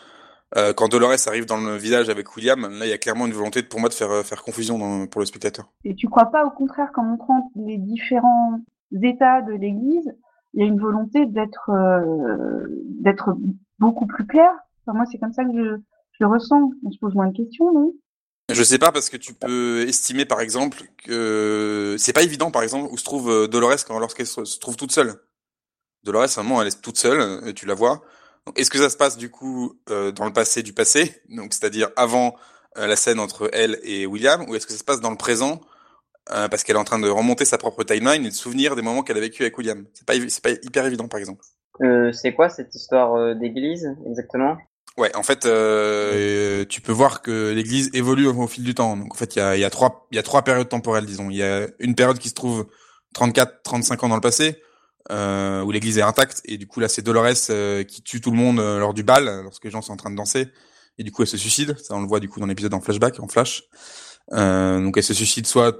[0.55, 3.33] Euh, quand Dolores arrive dans le village avec William, là il y a clairement une
[3.33, 5.67] volonté pour moi de faire faire confusion dans- pour le spectateur.
[5.83, 8.61] Et tu crois pas, au contraire, qu'en montrant les différents
[9.01, 10.13] états de l'Église,
[10.53, 12.65] il y a une volonté d'être, euh,
[12.99, 13.35] d'être
[13.79, 14.51] beaucoup plus clair.
[14.85, 15.77] Enfin, moi, c'est comme ça que je,
[16.11, 16.71] je le ressens.
[16.85, 17.93] On se pose moins de questions, non?
[18.51, 22.61] Je sais pas parce que tu peux estimer par exemple que c'est pas évident par
[22.61, 25.15] exemple où se trouve euh, Dolores quand lorsqu'elle se, trouve toute seule.
[26.03, 28.01] Dolores à un moment elle est toute seule, euh, tu la vois.
[28.57, 32.35] Est-ce que ça se passe du coup dans le passé du passé, donc c'est-à-dire avant
[32.75, 35.61] la scène entre elle et William, ou est-ce que ça se passe dans le présent?
[36.31, 38.81] Euh, parce qu'elle est en train de remonter sa propre timeline et de souvenir des
[38.81, 41.43] moments qu'elle a vécu avec William C'est pas c'est pas hyper évident par exemple.
[41.81, 44.57] Euh, c'est quoi cette histoire d'église exactement?
[44.95, 48.95] Ouais, en fait, tu peux voir que l'Église évolue au, fil du temps.
[48.95, 51.31] Donc, en fait, il y a, y a trois, y a trois périodes temporelles, disons.
[51.31, 52.67] Il y a une période qui se trouve
[53.15, 54.61] 34, 35 ans dans le passé,
[55.11, 58.31] euh, où l'église est intacte et du coup là c'est Dolores euh, qui tue tout
[58.31, 60.47] le monde euh, lors du bal lorsque les gens sont en train de danser
[60.97, 62.79] et du coup elle se suicide ça on le voit du coup dans l'épisode en
[62.79, 63.63] flashback en flash
[64.31, 65.75] euh, donc elle se suicide soit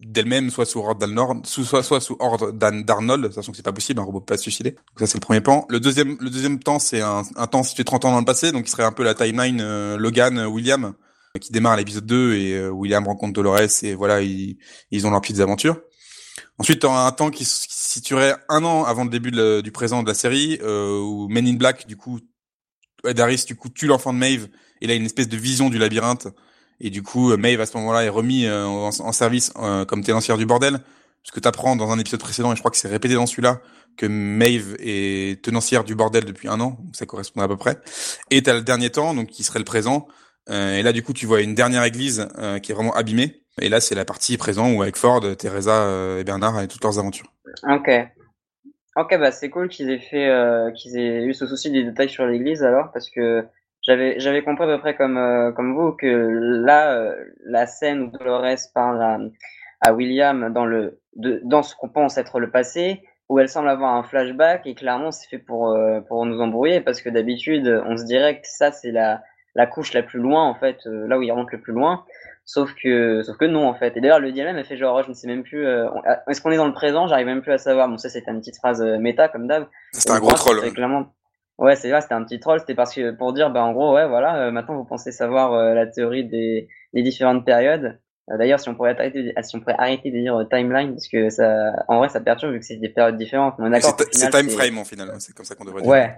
[0.00, 4.00] d'elle-même soit sous ordre d'Arnold soit soit sous ordre d'Arnold sachant que c'est pas possible
[4.00, 4.72] un robot peut pas se suicider.
[4.72, 5.64] Donc ça c'est le premier plan.
[5.68, 8.52] Le deuxième le deuxième temps c'est un, un temps situé 30 ans dans le passé
[8.52, 9.62] donc il serait un peu la timeline
[9.96, 10.94] Logan William
[11.40, 14.58] qui démarre à l'épisode 2 et William rencontre Dolores et voilà ils,
[14.90, 15.76] ils ont leurs petites aventures
[16.58, 20.08] Ensuite, tu un temps qui, se situerait un an avant le début du présent de
[20.08, 22.20] la série, euh, où Men in Black, du coup,
[23.04, 24.48] Ed Harris, du coup, tue l'enfant de Maeve,
[24.80, 26.28] et là, a une espèce de vision du labyrinthe,
[26.82, 30.36] et du coup, Maeve, à ce moment-là, est remis euh, en, service euh, comme ténancière
[30.36, 30.72] du bordel,
[31.22, 33.26] parce que tu apprends dans un épisode précédent, et je crois que c'est répété dans
[33.26, 33.60] celui-là,
[33.96, 37.78] que Maeve est tenancière du bordel depuis un an, donc ça correspond à peu près.
[38.30, 40.08] Et t'as le dernier temps, donc qui serait le présent,
[40.50, 43.42] euh, et là, du coup, tu vois une dernière église euh, qui est vraiment abîmée.
[43.60, 46.82] Et là, c'est la partie présent où avec Ford, Teresa euh, et Bernard et toutes
[46.82, 47.32] leurs aventures.
[47.68, 47.90] Ok.
[48.96, 50.28] Ok, bah c'est cool qu'ils aient fait,
[50.74, 53.42] qu'ils aient eu ce souci des détails sur l'église alors, parce que
[53.82, 57.14] j'avais j'avais compris à peu près comme comme vous que là,
[57.44, 59.18] la scène où Dolores parle à,
[59.80, 63.68] à William dans le de, dans ce qu'on pense être le passé, où elle semble
[63.68, 65.76] avoir un flashback et clairement c'est fait pour
[66.08, 69.22] pour nous embrouiller parce que d'habitude on se dirait que ça c'est la
[69.54, 72.04] la couche la plus loin en fait, euh, là où il remonte le plus loin.
[72.44, 73.96] Sauf que, sauf que non en fait.
[73.96, 75.64] Et d'ailleurs le dilemme a fait genre, je ne sais même plus.
[75.64, 75.88] Euh,
[76.28, 77.06] est-ce qu'on est dans le présent?
[77.06, 77.88] J'arrive même plus à savoir.
[77.88, 79.66] Bon ça c'était une petite phrase euh, méta comme d'hab.
[79.92, 80.60] C'était un gros troll.
[80.72, 81.12] Clairement.
[81.58, 82.60] Ouais c'est vrai, c'était un petit troll.
[82.60, 84.50] C'était parce que pour dire bah en gros ouais voilà.
[84.50, 87.98] maintenant vous pensez savoir la théorie des, des différentes périodes.
[88.28, 91.72] D'ailleurs, si on pourrait arrêter, si on pourrait arrêter de dire timeline, parce que ça,
[91.88, 93.56] en vrai, ça perturbe vu que c'est des périodes différentes.
[94.12, 95.90] C'est time frame en final, c'est comme ça qu'on devrait dire.
[95.90, 96.16] Ouais,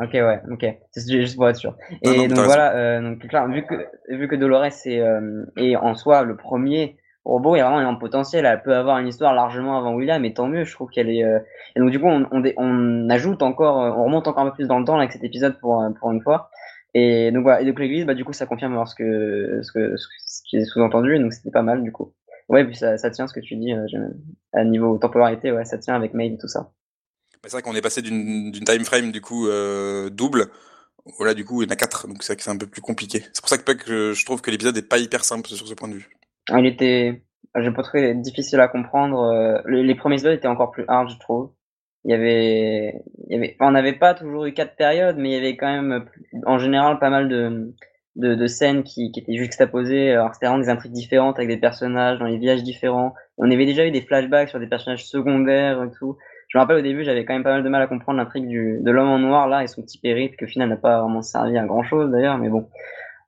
[0.00, 0.64] Ok, ouais, ok.
[0.92, 1.76] C'est juste pour être sûr.
[2.02, 3.74] Et donc voilà, euh, donc clair, vu que
[4.08, 8.46] vu que Dolores est, euh, est en soi le premier y a vraiment un potentiel.
[8.46, 10.64] Elle peut avoir une histoire largement avant William, et tant mieux.
[10.64, 11.24] Je trouve qu'elle est.
[11.24, 11.38] Euh...
[11.76, 14.54] Et donc du coup, on, on, on, ajoute encore, euh, on remonte encore un peu
[14.54, 16.50] plus dans le temps avec cet épisode pour euh, pour une fois.
[16.94, 17.60] Et donc voilà.
[17.60, 20.64] Et donc l'église, bah du coup, ça confirme ce que ce que ce qui est
[20.64, 21.18] sous-entendu.
[21.18, 22.12] Donc c'était pas mal du coup.
[22.48, 23.74] Ouais, puis ça, ça tient ce que tu dis
[24.54, 26.70] à niveau temporalité, ouais, ça tient avec Mail et tout ça
[27.44, 30.50] c'est vrai qu'on est passé d'une time frame du coup euh, double.
[31.16, 32.66] Voilà, du coup, il y en a quatre, donc c'est vrai que c'est un peu
[32.66, 33.24] plus compliqué.
[33.32, 35.88] C'est pour ça que, je trouve que l'épisode est pas hyper simple sur ce point
[35.88, 36.10] de vue.
[36.56, 37.22] Il était,
[37.56, 39.20] j'ai pas trouvé difficile à comprendre.
[39.20, 41.52] Euh, les, premiers épisodes étaient encore plus hard, je trouve.
[42.04, 45.34] Il y avait, il y avait, on n'avait pas toujours eu quatre périodes, mais il
[45.34, 46.06] y avait quand même,
[46.46, 47.74] en général, pas mal de,
[48.16, 50.12] de, de scènes qui, qui étaient juxtaposées.
[50.12, 53.14] Alors c'était vraiment des intrigues différentes avec des personnages dans les villages différents.
[53.36, 56.16] On avait déjà eu des flashbacks sur des personnages secondaires et tout
[56.48, 58.48] je me rappelle au début, j'avais quand même pas mal de mal à comprendre l'intrigue
[58.48, 61.58] de l'homme en noir là et son petit périple que final n'a pas vraiment servi
[61.58, 62.68] à grand chose d'ailleurs, mais bon.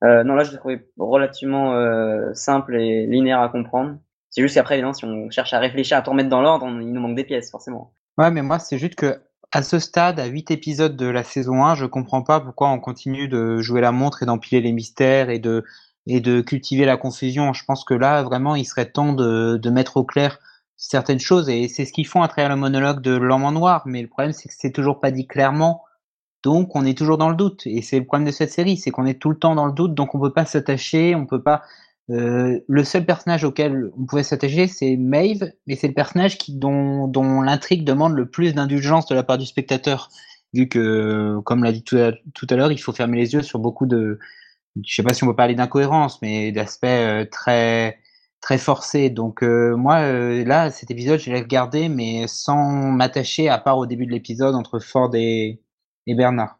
[0.03, 3.99] Euh, non, là je l'ai trouvé relativement euh, simple et linéaire à comprendre.
[4.31, 6.93] C'est juste qu'après, évidemment, si on cherche à réfléchir, à tout remettre dans l'ordre, il
[6.93, 7.93] nous manque des pièces, forcément.
[8.17, 9.21] Ouais, mais moi, c'est juste que
[9.53, 12.79] à ce stade, à 8 épisodes de la saison 1, je comprends pas pourquoi on
[12.79, 15.65] continue de jouer la montre et d'empiler les mystères et de
[16.07, 17.53] et de cultiver la confusion.
[17.53, 20.39] Je pense que là, vraiment, il serait temps de, de mettre au clair
[20.77, 23.83] certaines choses et c'est ce qu'ils font à travers le monologue de l'homme en noir.
[23.87, 25.83] Mais le problème, c'est que c'est toujours pas dit clairement.
[26.43, 27.63] Donc, on est toujours dans le doute.
[27.67, 29.73] Et c'est le problème de cette série, c'est qu'on est tout le temps dans le
[29.73, 29.95] doute.
[29.95, 31.63] Donc, on peut pas s'attacher, on peut pas.
[32.11, 36.55] Euh, le seul personnage auquel on pouvait s'attacher, c'est Maeve, mais c'est le personnage qui,
[36.57, 40.09] dont, dont l'intrigue demande le plus d'indulgence de la part du spectateur,
[40.53, 43.87] vu que, comme l'a dit tout à, l'heure, il faut fermer les yeux sur beaucoup
[43.87, 44.19] de,
[44.85, 47.99] je sais pas si on peut parler d'incohérence, mais d'aspects euh, très
[48.41, 49.11] très forcé.
[49.11, 53.79] Donc euh, moi, euh, là, cet épisode, je l'ai regardé, mais sans m'attacher, à part
[53.79, 55.61] au début de l'épisode entre Ford et,
[56.07, 56.59] et Bernard.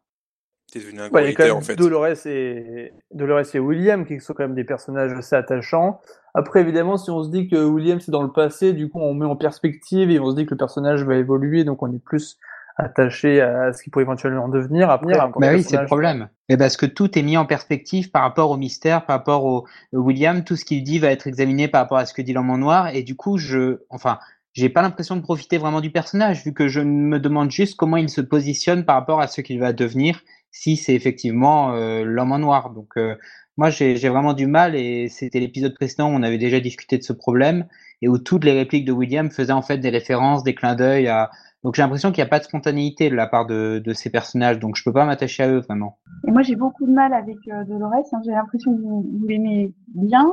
[0.73, 1.75] C'est devenu un ouais, en fait.
[1.75, 6.01] Dolores et, Dolores et William, qui sont quand même des personnages assez attachants.
[6.33, 9.15] Après, évidemment, si on se dit que William, c'est dans le passé, du coup, on
[9.15, 11.99] met en perspective et on se dit que le personnage va évoluer, donc on est
[11.99, 12.39] plus
[12.77, 15.15] attaché à ce qu'il pourrait éventuellement devenir après.
[15.39, 16.29] mais oui, c'est le problème.
[16.49, 19.67] Mais parce que tout est mis en perspective par rapport au mystère, par rapport au,
[19.93, 22.51] William, tout ce qu'il dit va être examiné par rapport à ce que dit l'homme
[22.51, 24.19] en noir, et du coup, je, enfin,
[24.53, 27.97] j'ai pas l'impression de profiter vraiment du personnage, vu que je me demande juste comment
[27.97, 32.33] il se positionne par rapport à ce qu'il va devenir, si c'est effectivement euh, l'homme
[32.33, 32.71] en noir.
[32.71, 33.15] Donc, euh,
[33.57, 37.03] moi, j'ai vraiment du mal, et c'était l'épisode précédent où on avait déjà discuté de
[37.03, 37.67] ce problème,
[38.03, 41.09] et où toutes les répliques de William faisaient en fait des références, des clins d'œil
[41.09, 41.31] à
[41.63, 44.11] Donc j'ai l'impression qu'il n'y a pas de spontanéité de la part de, de ces
[44.11, 45.99] personnages, donc je peux pas m'attacher à eux vraiment.
[46.27, 48.21] Et moi j'ai beaucoup de mal avec euh, Dolores, hein.
[48.25, 50.33] j'ai l'impression que vous, vous l'aimez bien,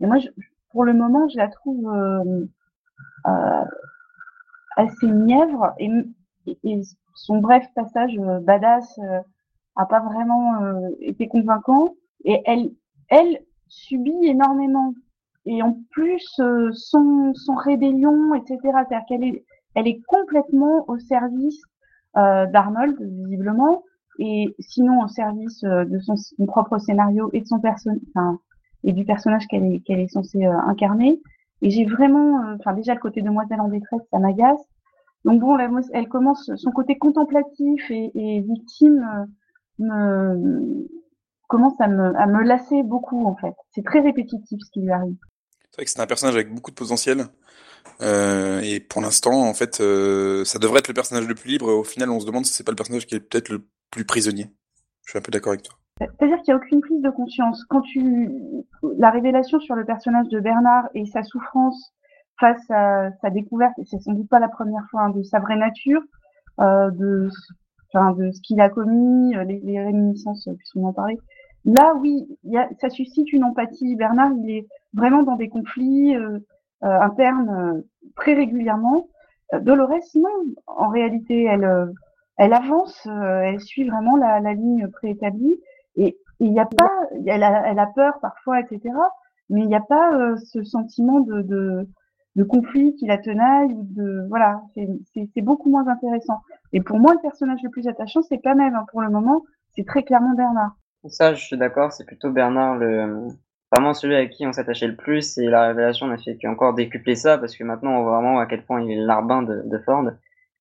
[0.00, 0.28] et moi je,
[0.70, 2.46] pour le moment je la trouve euh,
[4.76, 5.90] assez mièvre, et,
[6.64, 6.80] et,
[7.14, 9.20] son bref passage euh, badass euh,
[9.76, 12.70] a pas vraiment euh, été convaincant, et elle,
[13.08, 14.94] elle subit énormément.
[15.44, 16.40] Et en plus,
[16.72, 21.62] son, son rébellion, etc., c'est-à-dire qu'elle est elle est complètement au service
[22.16, 23.84] euh, d'Arnold, visiblement,
[24.18, 28.40] et sinon au service euh, de son, son, propre scénario et de son personnage, enfin,
[28.82, 31.20] et du personnage qu'elle est, qu'elle est censée euh, incarner.
[31.62, 34.60] Et j'ai vraiment, euh, enfin déjà le côté demoiselle en détresse, ça m'agace.
[35.24, 35.58] Donc bon,
[35.92, 39.28] elle commence son côté contemplatif et, victime
[39.80, 40.88] euh, me
[41.46, 43.54] commence à me, à me lasser beaucoup en fait.
[43.70, 45.16] C'est très répétitif ce qui lui arrive.
[45.70, 47.26] C'est vrai que c'est un personnage avec beaucoup de potentiel.
[48.00, 51.72] Euh, et pour l'instant, en fait, ça devrait être le personnage le plus libre.
[51.72, 54.04] Au final, on se demande si c'est pas le personnage qui est peut-être le plus
[54.04, 54.50] prisonnier.
[55.04, 55.79] Je suis un peu d'accord avec toi.
[56.00, 57.64] C'est-à-dire qu'il n'y a aucune prise de conscience.
[57.66, 58.30] Quand tu
[58.96, 61.92] la révélation sur le personnage de Bernard et sa souffrance
[62.38, 65.40] face à sa découverte, et c'est sans doute pas la première fois, hein, de sa
[65.40, 66.00] vraie nature,
[66.60, 67.28] euh, de,
[67.92, 71.18] ce qu'il a commis, euh, les, les réminiscences, puisqu'on en parlait.
[71.66, 73.96] Là, oui, y a, ça suscite une empathie.
[73.96, 76.16] Bernard, il est vraiment dans des conflits.
[76.16, 76.38] Euh,
[76.82, 77.82] euh, interne euh,
[78.16, 79.08] très régulièrement.
[79.52, 81.92] Euh, Dolores, non, en réalité, elle,
[82.38, 85.60] elle avance, elle suit vraiment la, ligne préétablie
[86.40, 86.90] il n'y a pas,
[87.26, 88.80] elle a, elle a peur parfois, etc.
[89.48, 91.88] Mais il n'y a pas ce sentiment de, de,
[92.36, 96.40] de conflit qui la tenaille de voilà, c'est beaucoup moins intéressant.
[96.72, 99.44] Et pour moi, le personnage le plus attachant, c'est pas même hein, pour le moment,
[99.74, 100.76] c'est très clairement Bernard.
[101.08, 103.28] Ça, je suis d'accord, c'est plutôt Bernard le,
[103.72, 107.16] vraiment celui avec qui on s'attachait le plus et la révélation n'a fait qu'encore décupler
[107.16, 109.78] ça parce que maintenant on voit vraiment à quel point il est l'arbin de, de
[109.78, 110.04] Ford.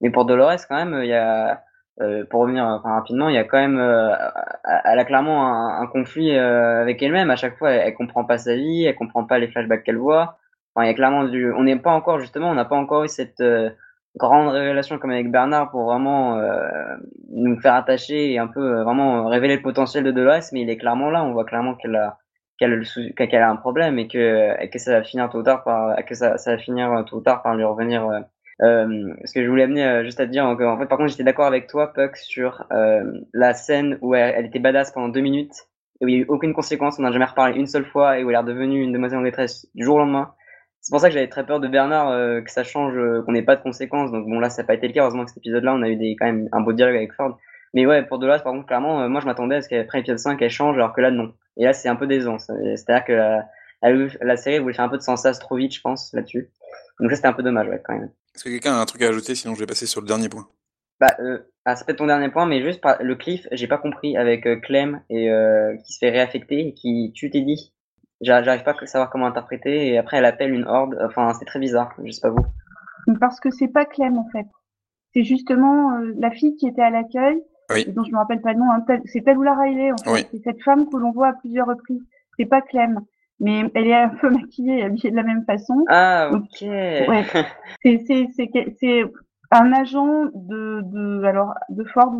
[0.01, 1.63] Mais pour Dolores quand même, il y a
[2.01, 4.15] euh, pour revenir enfin, rapidement, il y a quand même, euh,
[4.85, 7.29] elle a clairement un, un conflit euh, avec elle-même.
[7.29, 9.97] À chaque fois, elle, elle, comprend pas sa vie, elle comprend pas les flashbacks qu'elle
[9.97, 10.37] voit.
[10.73, 13.03] Enfin, il y a clairement du, on n'est pas encore justement, on n'a pas encore
[13.03, 13.69] eu cette euh,
[14.15, 16.67] grande révélation comme avec Bernard pour vraiment euh,
[17.31, 20.43] nous faire attacher et un peu vraiment révéler le potentiel de Dolores.
[20.53, 21.23] Mais il est clairement là.
[21.23, 22.17] On voit clairement qu'elle a
[22.57, 22.83] qu'elle
[23.15, 25.95] qu'elle a un problème et que et que ça va finir tôt ou tard par
[26.05, 28.07] que ça, ça va finir tôt ou tard par lui revenir
[28.61, 30.97] euh, euh, ce que je voulais amener euh, juste à te dire en fait par
[30.97, 34.91] contre j'étais d'accord avec toi Puck sur euh, la scène où elle, elle, était badass
[34.91, 35.53] pendant deux minutes
[36.01, 38.19] et où il n'y a eu aucune conséquence on n'a jamais reparlé une seule fois
[38.19, 40.33] et où elle est redevenue une demoiselle en détresse du jour au lendemain
[40.81, 42.95] c'est pour ça que j'avais très peur de Bernard euh, que ça change
[43.25, 45.23] qu'on n'ait pas de conséquences donc bon là ça n'a pas été le cas heureusement
[45.23, 47.37] que cet épisode là on a eu des quand même un beau dialogue avec Ford
[47.73, 50.41] mais ouais pour Dolores par contre clairement moi je m'attendais à ce qu'après l'épisode 5
[50.41, 52.39] elle change alors que là non et là, c'est un peu décevant.
[52.39, 53.45] C'est-à-dire que la,
[54.21, 56.49] la, série voulait faire un peu de sensas trop vite, je pense, là-dessus.
[56.99, 58.09] Donc ça, c'était un peu dommage, quand même.
[58.39, 60.29] Est-ce que quelqu'un a un truc à ajouter Sinon, je vais passer sur le dernier
[60.29, 60.47] point?
[61.01, 63.77] Bah, euh, ah, c'est peut-être ton dernier point, mais juste par, le cliff, j'ai pas
[63.77, 67.73] compris avec euh, Clem et euh, qui se fait réaffecter et qui tue Teddy.
[68.21, 70.97] J'arrive pas à savoir comment interpréter et après elle appelle une horde.
[71.03, 71.93] Enfin, c'est très bizarre.
[72.01, 72.45] Je sais pas vous.
[73.19, 74.47] Parce que c'est pas Clem en fait.
[75.13, 77.91] C'est justement euh, la fille qui était à l'accueil oui.
[77.91, 80.11] dont je me rappelle pas le nom, hein, c'est Talula Riley, en fait.
[80.11, 80.25] Oui.
[80.31, 82.03] C'est cette femme que l'on voit à plusieurs reprises.
[82.37, 83.01] C'est pas Clem,
[83.39, 85.85] mais elle est un peu maquillée et habillée de la même façon.
[85.89, 86.61] Ah, ok.
[86.61, 87.25] ouais.
[88.79, 89.03] C'est
[89.51, 92.13] un agent de, de, alors, de Ford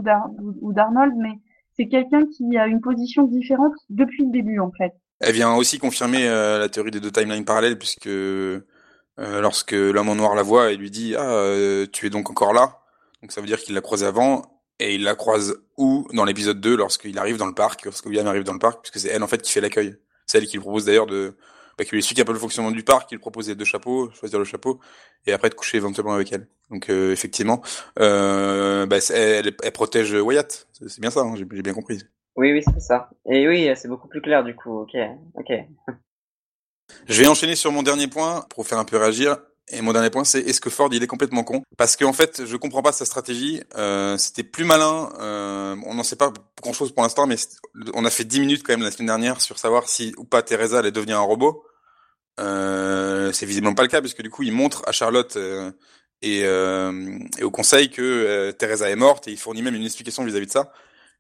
[0.62, 1.40] ou d'Arnold, mais
[1.78, 4.94] c'est quelqu'un qui a une position différente depuis le début, en fait.
[5.20, 8.62] Elle vient aussi confirmer euh, la théorie des deux timelines parallèles, puisque euh,
[9.18, 12.54] lorsque l'homme en noir la voit, il lui dit Ah, euh, tu es donc encore
[12.54, 12.80] là.
[13.22, 16.08] Donc ça veut dire qu'il l'a croisé avant, et il la croise où?
[16.14, 19.00] Dans l'épisode 2 lorsqu'il arrive dans le parc, lorsque William arrive dans le parc, puisque
[19.00, 19.96] c'est elle en fait qui fait l'accueil.
[20.30, 21.36] C'est elle qui lui propose d'ailleurs de
[21.76, 23.66] bah, qui lui explique un peu le fonctionnement du parc, qui lui propose les deux
[23.66, 24.80] chapeaux, choisir le chapeau,
[25.26, 26.48] et après de coucher éventuellement avec elle.
[26.70, 27.64] Donc euh, effectivement,
[27.98, 30.68] euh, bah, elle, elle, protège Wyatt.
[30.88, 32.04] C'est bien ça, hein, j'ai bien compris.
[32.36, 33.10] Oui, oui, c'est ça.
[33.28, 34.82] Et oui, c'est beaucoup plus clair du coup.
[34.82, 34.96] Ok,
[35.34, 35.52] ok.
[37.08, 39.38] Je vais enchaîner sur mon dernier point pour faire un peu réagir.
[39.72, 41.64] Et mon dernier point, c'est est-ce que Ford il est complètement con?
[41.78, 43.62] Parce qu'en fait, je comprends pas sa stratégie.
[43.78, 45.12] Euh, C'était plus malin.
[45.20, 47.36] Euh, on n'en sait pas grand chose pour l'instant, mais
[47.94, 50.42] on a fait 10 minutes quand même la semaine dernière sur savoir si ou pas
[50.42, 51.64] Teresa allait devenir un robot.
[52.40, 55.72] Euh, c'est visiblement pas le cas puisque du coup il montre à Charlotte euh,
[56.22, 59.84] et, euh, et, au conseil que euh, Teresa est morte et il fournit même une
[59.86, 60.74] explication vis-à-vis -vis de ça.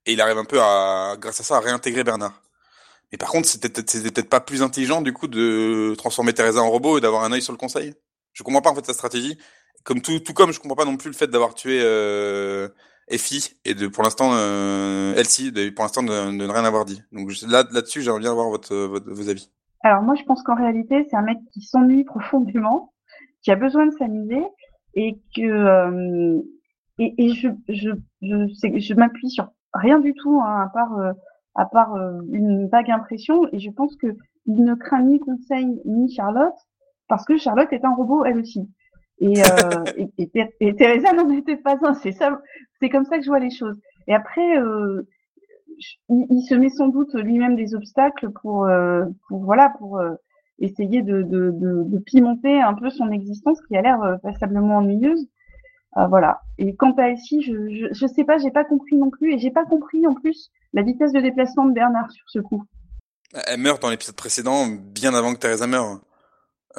[0.05, 2.41] Et il arrive un peu à, grâce à ça, à réintégrer Bernard.
[3.12, 6.97] Mais par contre, c'était peut-être pas plus intelligent du coup de transformer Teresa en robot
[6.97, 7.95] et d'avoir un œil sur le conseil.
[8.39, 9.38] Je comprends pas en fait sa stratégie.
[9.84, 12.69] Comme tout, comme je comprends pas non plus le fait d'avoir tué euh,
[13.10, 17.02] Effie et de pour l'instant euh, Elsie, pour l'instant de, ne rien avoir dit.
[17.12, 19.52] Donc là là-dessus, j'aimerais bien avoir votre, vos avis.
[19.84, 22.93] Alors moi, je pense qu'en réalité, c'est un mec qui s'ennuie profondément,
[23.41, 24.43] qui a besoin de s'amuser
[24.93, 26.41] et que euh,
[26.97, 27.89] et, je, je,
[28.21, 31.13] je, je m'appuie sur rien du tout, hein, à part,
[31.56, 31.95] à part
[32.32, 33.49] une vague impression.
[33.52, 34.08] Et je pense que
[34.45, 36.56] il ne craint ni Conseil ni Charlotte
[37.10, 38.69] parce que Charlotte est un robot elle aussi.
[39.19, 41.93] Et, euh, et, et, Thé- et Teresa n'en était pas un.
[41.95, 42.39] C'est ça,
[42.80, 43.76] c'est comme ça que je vois les choses.
[44.08, 45.02] Et après, euh,
[45.78, 49.98] je- il, il se met sans doute lui-même des obstacles pour, euh, pour voilà, pour
[50.00, 50.13] euh,
[50.60, 54.78] essayer de, de, de, de pimenter un peu son existence qui a l'air euh, passablement
[54.78, 55.28] ennuyeuse.
[55.98, 56.41] Euh, voilà.
[56.58, 59.39] Et quant à Elsie, je, je, je sais pas, j'ai pas compris non plus, et
[59.39, 62.63] j'ai pas compris en plus la vitesse de déplacement de Bernard sur ce coup.
[63.48, 66.00] Elle meurt dans l'épisode précédent, bien avant que Teresa meure.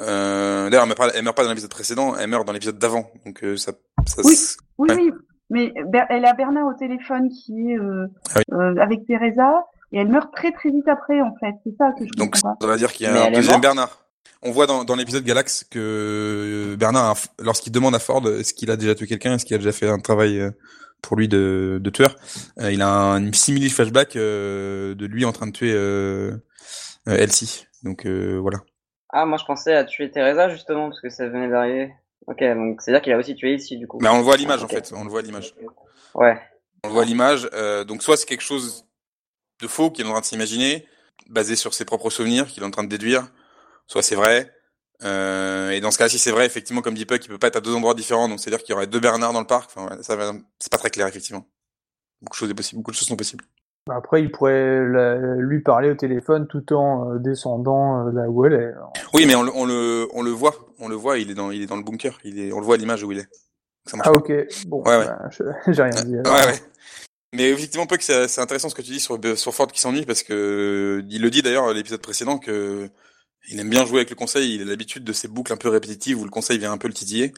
[0.01, 2.77] Euh, D'ailleurs, elle meurt pas, elle meurt pas dans l'épisode précédent, elle meurt dans l'épisode
[2.79, 3.09] d'avant.
[3.25, 3.71] Donc euh, ça,
[4.07, 4.35] ça Oui.
[4.77, 4.95] Oui, Ouais.
[4.95, 5.11] oui,
[5.49, 8.43] mais Ber- elle a Bernard au téléphone qui est euh, Ah oui.
[8.57, 11.53] euh, avec Teresa, et elle meurt très très vite après en fait.
[11.65, 13.97] C'est ça que je donc ça veut dire qu'il y a Mais un deuxième Bernard.
[14.43, 18.71] On voit dans, dans l'épisode Galax que Bernard, a- lorsqu'il demande à Ford est-ce qu'il
[18.71, 20.49] a déjà tué quelqu'un, est-ce qu'il a déjà fait un travail euh,
[21.03, 22.15] pour lui de, de tueur,
[22.59, 26.31] euh, il a un simili flashback euh, de lui en train de tuer euh,
[27.07, 27.65] euh, Elsie.
[27.83, 28.59] Donc euh, voilà.
[29.13, 31.93] Ah, moi je pensais à tuer Teresa justement parce que ça venait d'arriver.
[32.27, 33.99] Ok, donc c'est-à-dire qu'il a aussi tué ici du coup.
[34.01, 34.71] Mais on le voit à l'image Ok.
[34.71, 35.53] en fait, on le voit à l'image.
[36.13, 36.39] Ouais.
[36.83, 37.49] On le voit à l'image.
[37.53, 38.85] euh, donc soit c'est quelque chose
[39.61, 40.87] de faux qu'il est en train de s'imaginer,
[41.29, 43.27] basé sur ses propres souvenirs qu'il est en train de déduire,
[43.87, 44.51] soit c'est vrai.
[45.03, 47.55] Euh, et dans ce cas-ci, c'est vrai, effectivement, comme dit Puck, il peut pas être
[47.55, 49.71] à deux endroits différents, donc c'est-à-dire qu'il y aurait deux Bernard dans le parc.
[49.75, 51.47] Enfin, ouais, ça va, c'est pas très clair, effectivement.
[52.21, 53.43] Beaucoup de choses est possible, beaucoup de choses sont possibles.
[53.89, 58.45] Après, il pourrait la- lui parler au téléphone tout en euh, descendant euh, là où
[58.45, 58.73] elle est.
[59.13, 61.49] Oui, mais on le, on le, on le voit, on le voit, il est dans,
[61.51, 63.27] il est dans le bunker, il est, on le voit à l'image où il est.
[63.89, 64.11] Ça Ah pas.
[64.11, 64.31] ok,
[64.67, 65.05] bon, Ouais, ouais.
[65.07, 65.29] bah,
[65.67, 66.15] j'ai rien dit.
[66.17, 66.33] alors.
[66.35, 66.59] Ouais, ouais.
[67.33, 70.05] Mais effectivement, Puck, c'est c'est intéressant ce que tu dis sur, sur Ford qui s'ennuie
[70.05, 72.89] parce que il le dit d'ailleurs à l'épisode précédent que
[73.49, 74.55] il aime bien jouer avec le conseil.
[74.55, 76.87] Il a l'habitude de ces boucles un peu répétitives où le conseil vient un peu
[76.89, 77.33] le titiller.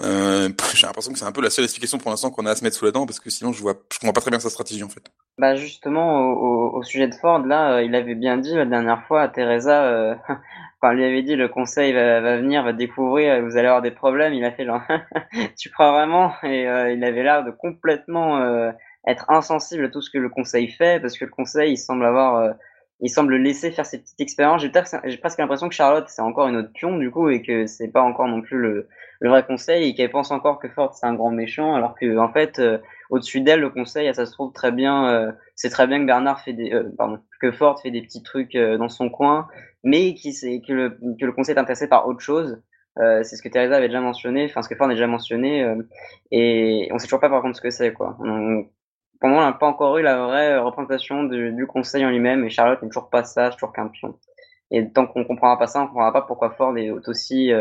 [0.00, 2.56] Euh, J'ai l'impression que c'est un peu la seule explication pour l'instant qu'on a à
[2.56, 4.40] se mettre sous la dent parce que sinon je vois, je comprends pas très bien
[4.40, 5.02] sa stratégie en fait.
[5.36, 9.22] Bah justement au, sujet de Ford là, euh, il avait bien dit la dernière fois
[9.22, 10.14] à Teresa euh,
[10.80, 13.92] quand elle lui avait dit le conseil va, venir, va découvrir, vous allez avoir des
[13.92, 14.82] problèmes, il a fait genre
[15.58, 16.32] tu crois vraiment?
[16.42, 18.72] Et euh, il avait l'air de complètement euh,
[19.06, 22.04] être insensible à tout ce que le conseil fait parce que le conseil il semble
[22.04, 22.52] avoir euh,
[23.00, 24.62] il semble laisser faire ses petites expériences.
[24.62, 27.88] J'ai presque l'impression que Charlotte c'est encore une autre pion du coup et que c'est
[27.88, 28.88] pas encore non plus le,
[29.22, 32.18] le vrai conseil et qu'elle pense encore que Ford c'est un grand méchant alors que
[32.18, 35.86] en fait euh, au-dessus d'elle le conseil ça se trouve très bien euh, c'est très
[35.86, 38.88] bien que Bernard fait des euh, pardon que Ford fait des petits trucs euh, dans
[38.88, 39.46] son coin
[39.84, 42.60] mais qui c'est que le que le conseil est intéressé par autre chose.
[42.98, 45.62] Euh, c'est ce que Teresa avait déjà mentionné enfin ce que Ford a déjà mentionné
[45.62, 45.76] euh,
[46.30, 48.16] et on sait toujours pas par contre ce que c'est quoi.
[48.18, 48.66] On,
[49.20, 52.44] pour moi on n'a pas encore eu la vraie représentation du, du conseil en lui-même
[52.44, 54.18] et Charlotte n'est toujours pas ça c'est toujours qu'un pion.
[54.72, 57.52] Et tant qu'on comprendra pas ça on comprendra pas pourquoi Ford est aussi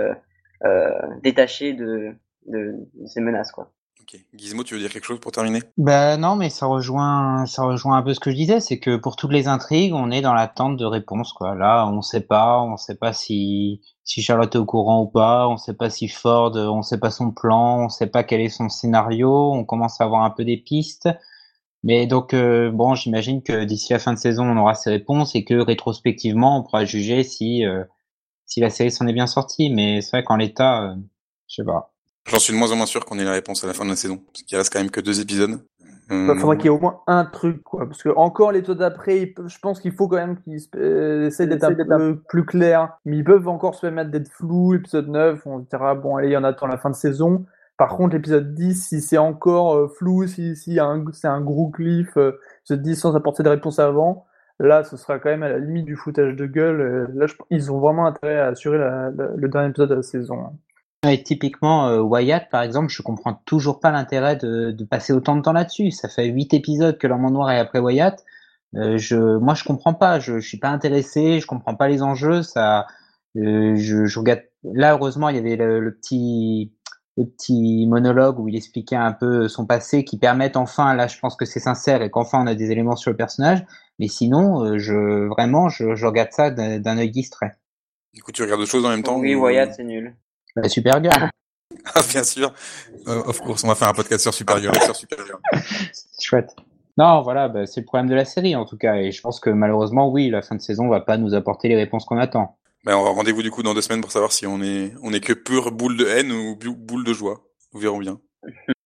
[1.23, 2.15] détaché de,
[2.47, 3.71] de, de ces menaces quoi
[4.01, 4.19] Ok.
[4.33, 5.61] Gizmo, tu veux dire quelque chose pour terminer?
[5.77, 8.95] Ben non, mais ça rejoint, ça rejoint un peu ce que je disais, c'est que
[8.95, 11.53] pour toutes les intrigues, on est dans l'attente de réponses, quoi.
[11.53, 15.47] Là, on sait pas, on sait pas si, si Charlotte est au courant ou pas,
[15.47, 18.49] on sait pas si Ford, on sait pas son plan, on sait pas quel est
[18.49, 21.09] son scénario, on commence à avoir un peu des pistes.
[21.83, 25.35] Mais donc, euh, bon, j'imagine que d'ici la fin de saison, on aura ces réponses
[25.35, 27.83] et que rétrospectivement, on pourra juger si, euh,
[28.51, 29.69] si la série s'en est bien sortie.
[29.73, 30.95] Mais c'est vrai qu'en l'état, euh,
[31.47, 31.93] je sais pas.
[32.29, 33.89] J'en suis de moins en moins sûr qu'on ait la réponse à la fin de
[33.89, 35.61] la saison parce qu'il reste quand même que deux épisodes.
[36.09, 37.85] Il faudrait Euh, qu'il y ait au moins un truc, quoi.
[37.85, 41.63] Parce que encore l'épisode d'après, je pense qu'il faut quand même qu'ils euh, essaient d'être
[41.63, 42.97] un peu plus clairs.
[43.05, 44.73] Mais ils peuvent encore se permettre d'être flous.
[44.73, 47.45] Épisode 9, on se dira, bon, allez, on attend la fin de saison.
[47.77, 51.69] Par contre, l'épisode 10, si c'est encore euh, flou, si, si un, c'est un gros
[51.69, 52.33] cliff, euh,
[52.65, 54.25] épisode 10 sans apporter de réponse avant,
[54.61, 56.81] là, ce sera quand même à la limite du foutage de gueule.
[56.81, 60.51] Euh, là, ils ont vraiment intérêt à assurer le dernier épisode de la saison.
[61.07, 65.41] Et typiquement, euh, Wyatt, par exemple, je comprends toujours pas l'intérêt de, passer autant de
[65.41, 65.89] temps là-dessus.
[65.89, 68.23] Ça fait huit épisodes que en noir est après Wyatt.
[68.75, 70.19] Euh, je, moi, je comprends pas.
[70.19, 71.39] Je, je suis pas intéressé.
[71.39, 72.43] Je comprends pas les enjeux.
[72.43, 72.85] Ça,
[73.35, 74.41] euh, je regarde.
[74.63, 76.71] Là, heureusement, il y avait le, le petit,
[77.17, 80.93] le petit monologue où il expliquait un peu son passé, qui permettent enfin.
[80.93, 83.65] Là, je pense que c'est sincère et qu'enfin on a des éléments sur le personnage.
[84.01, 87.51] Mais sinon, euh, je vraiment, je, je regarde ça d'un œil distrait.
[88.15, 90.15] Du coup, tu regardes autre chose en même temps oui ou- Wyatt c'est nul
[90.55, 91.29] La Supergirl.
[91.95, 92.51] Ah, bien sûr.
[93.07, 94.75] Euh, of course, on va faire un podcast sur Supergirl.
[94.81, 95.39] sur Supergirl.
[96.19, 96.55] Chouette.
[96.97, 99.39] Non, voilà, bah, c'est le problème de la série en tout cas, et je pense
[99.39, 102.57] que malheureusement, oui, la fin de saison va pas nous apporter les réponses qu'on attend.
[102.83, 105.13] Ben, on va rendez-vous du coup dans deux semaines pour savoir si on est, on
[105.13, 107.41] est que pure boule de haine ou boule de joie.
[107.73, 108.19] Nous verrons bien.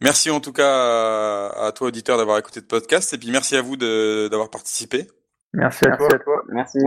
[0.00, 3.56] Merci en tout cas à, à toi auditeur d'avoir écouté le podcast et puis merci
[3.56, 5.08] à vous de- d'avoir participé.
[5.52, 6.08] Merci à toi.
[6.52, 6.78] merci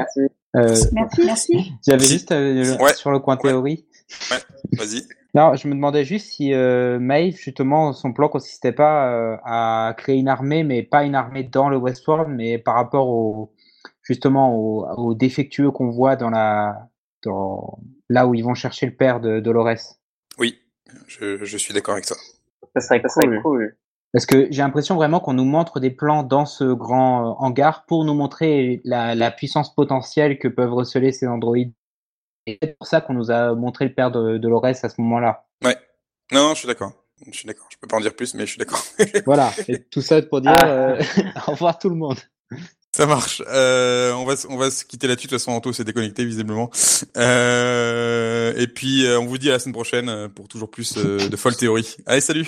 [0.55, 1.21] Euh, Merci.
[1.25, 1.71] Merci.
[1.87, 2.93] J'avais juste euh, Ouais.
[2.93, 3.85] sur le coin théorie.
[4.77, 5.03] Vas-y.
[5.33, 9.93] Non, je me demandais juste si euh, Maeve, justement, son plan consistait pas euh, à
[9.97, 13.53] créer une armée, mais pas une armée dans le Westworld, mais par rapport au
[14.01, 16.89] justement aux, aux défectueux qu'on voit dans la
[17.23, 17.79] dans
[18.09, 19.75] là où ils vont chercher le père de Dolores.
[20.39, 20.57] Oui,
[21.07, 22.15] je, je suis d'accord avec ça.
[22.79, 23.23] Ça serait Ça cool.
[23.33, 23.77] serait cool.
[24.13, 27.85] Parce que j'ai l'impression vraiment qu'on nous montre des plans dans ce grand euh, hangar
[27.85, 31.73] pour nous montrer la, la puissance potentielle que peuvent receler ces androïdes.
[32.45, 35.45] Et c'est pour ça qu'on nous a montré le père de Dolores à ce moment-là.
[35.63, 35.75] Ouais.
[36.31, 36.93] Non, non, je suis d'accord.
[37.29, 37.67] Je suis d'accord.
[37.69, 38.81] Je peux pas en dire plus, mais je suis d'accord.
[39.25, 39.51] Voilà.
[39.67, 40.67] Et tout ça pour dire Ah.
[40.69, 41.01] euh,
[41.47, 42.17] au revoir tout le monde.
[42.95, 43.43] Ça marche.
[43.47, 45.27] Euh, on va s- on va se quitter là-dessus.
[45.27, 46.69] De toute façon, Anto s'est déconnecté visiblement.
[47.17, 51.57] Euh, et puis on vous dit à la semaine prochaine pour toujours plus de folles
[51.57, 51.97] théories.
[52.05, 52.47] Allez, salut.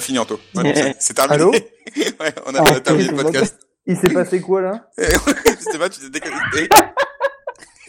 [0.00, 0.40] A fini Anto.
[0.54, 1.34] Ouais, bon, c'est- terminé.
[1.34, 1.50] Allô
[2.20, 3.58] ouais, on a, Ah, terminé le podcast.
[3.86, 6.68] Il s'est passé quoi là C'était pas, tu t'es déconnecté.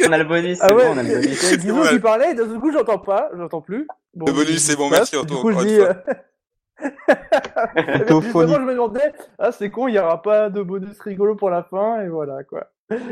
[0.07, 1.43] On a le bonus, c'est Ah ouais, bon, on a le bonus.
[1.43, 1.89] il y a Guizou Ouais.
[1.89, 3.85] qui parlait et d'un coup j'entends pas, j'entends plus.
[4.15, 5.79] Bon, Le bonus, je- c'est bon, je merci, Anto, Du coup je dis...
[5.79, 5.93] euh,
[8.01, 8.23] Autophonie.
[8.23, 11.51] Justement, je me demandais, ah c'est con, il y aura pas de bonus rigolo pour
[11.51, 12.71] la fin, et voilà quoi.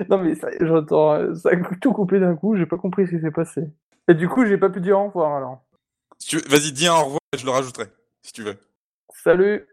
[0.10, 3.12] Non mais ça, j'entends, euh, ça a tout coupé d'un coup, j'ai pas compris ce
[3.16, 3.62] qui s'est passé.
[4.08, 5.62] Et du coup j'ai pas pu dire au revoir alors.
[6.18, 7.86] Si tu veux- Vas-y, dis un au revoir et je le rajouterai.
[8.24, 8.56] Si tu veux.
[9.24, 9.66] Salut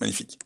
[0.00, 0.38] Magnifique.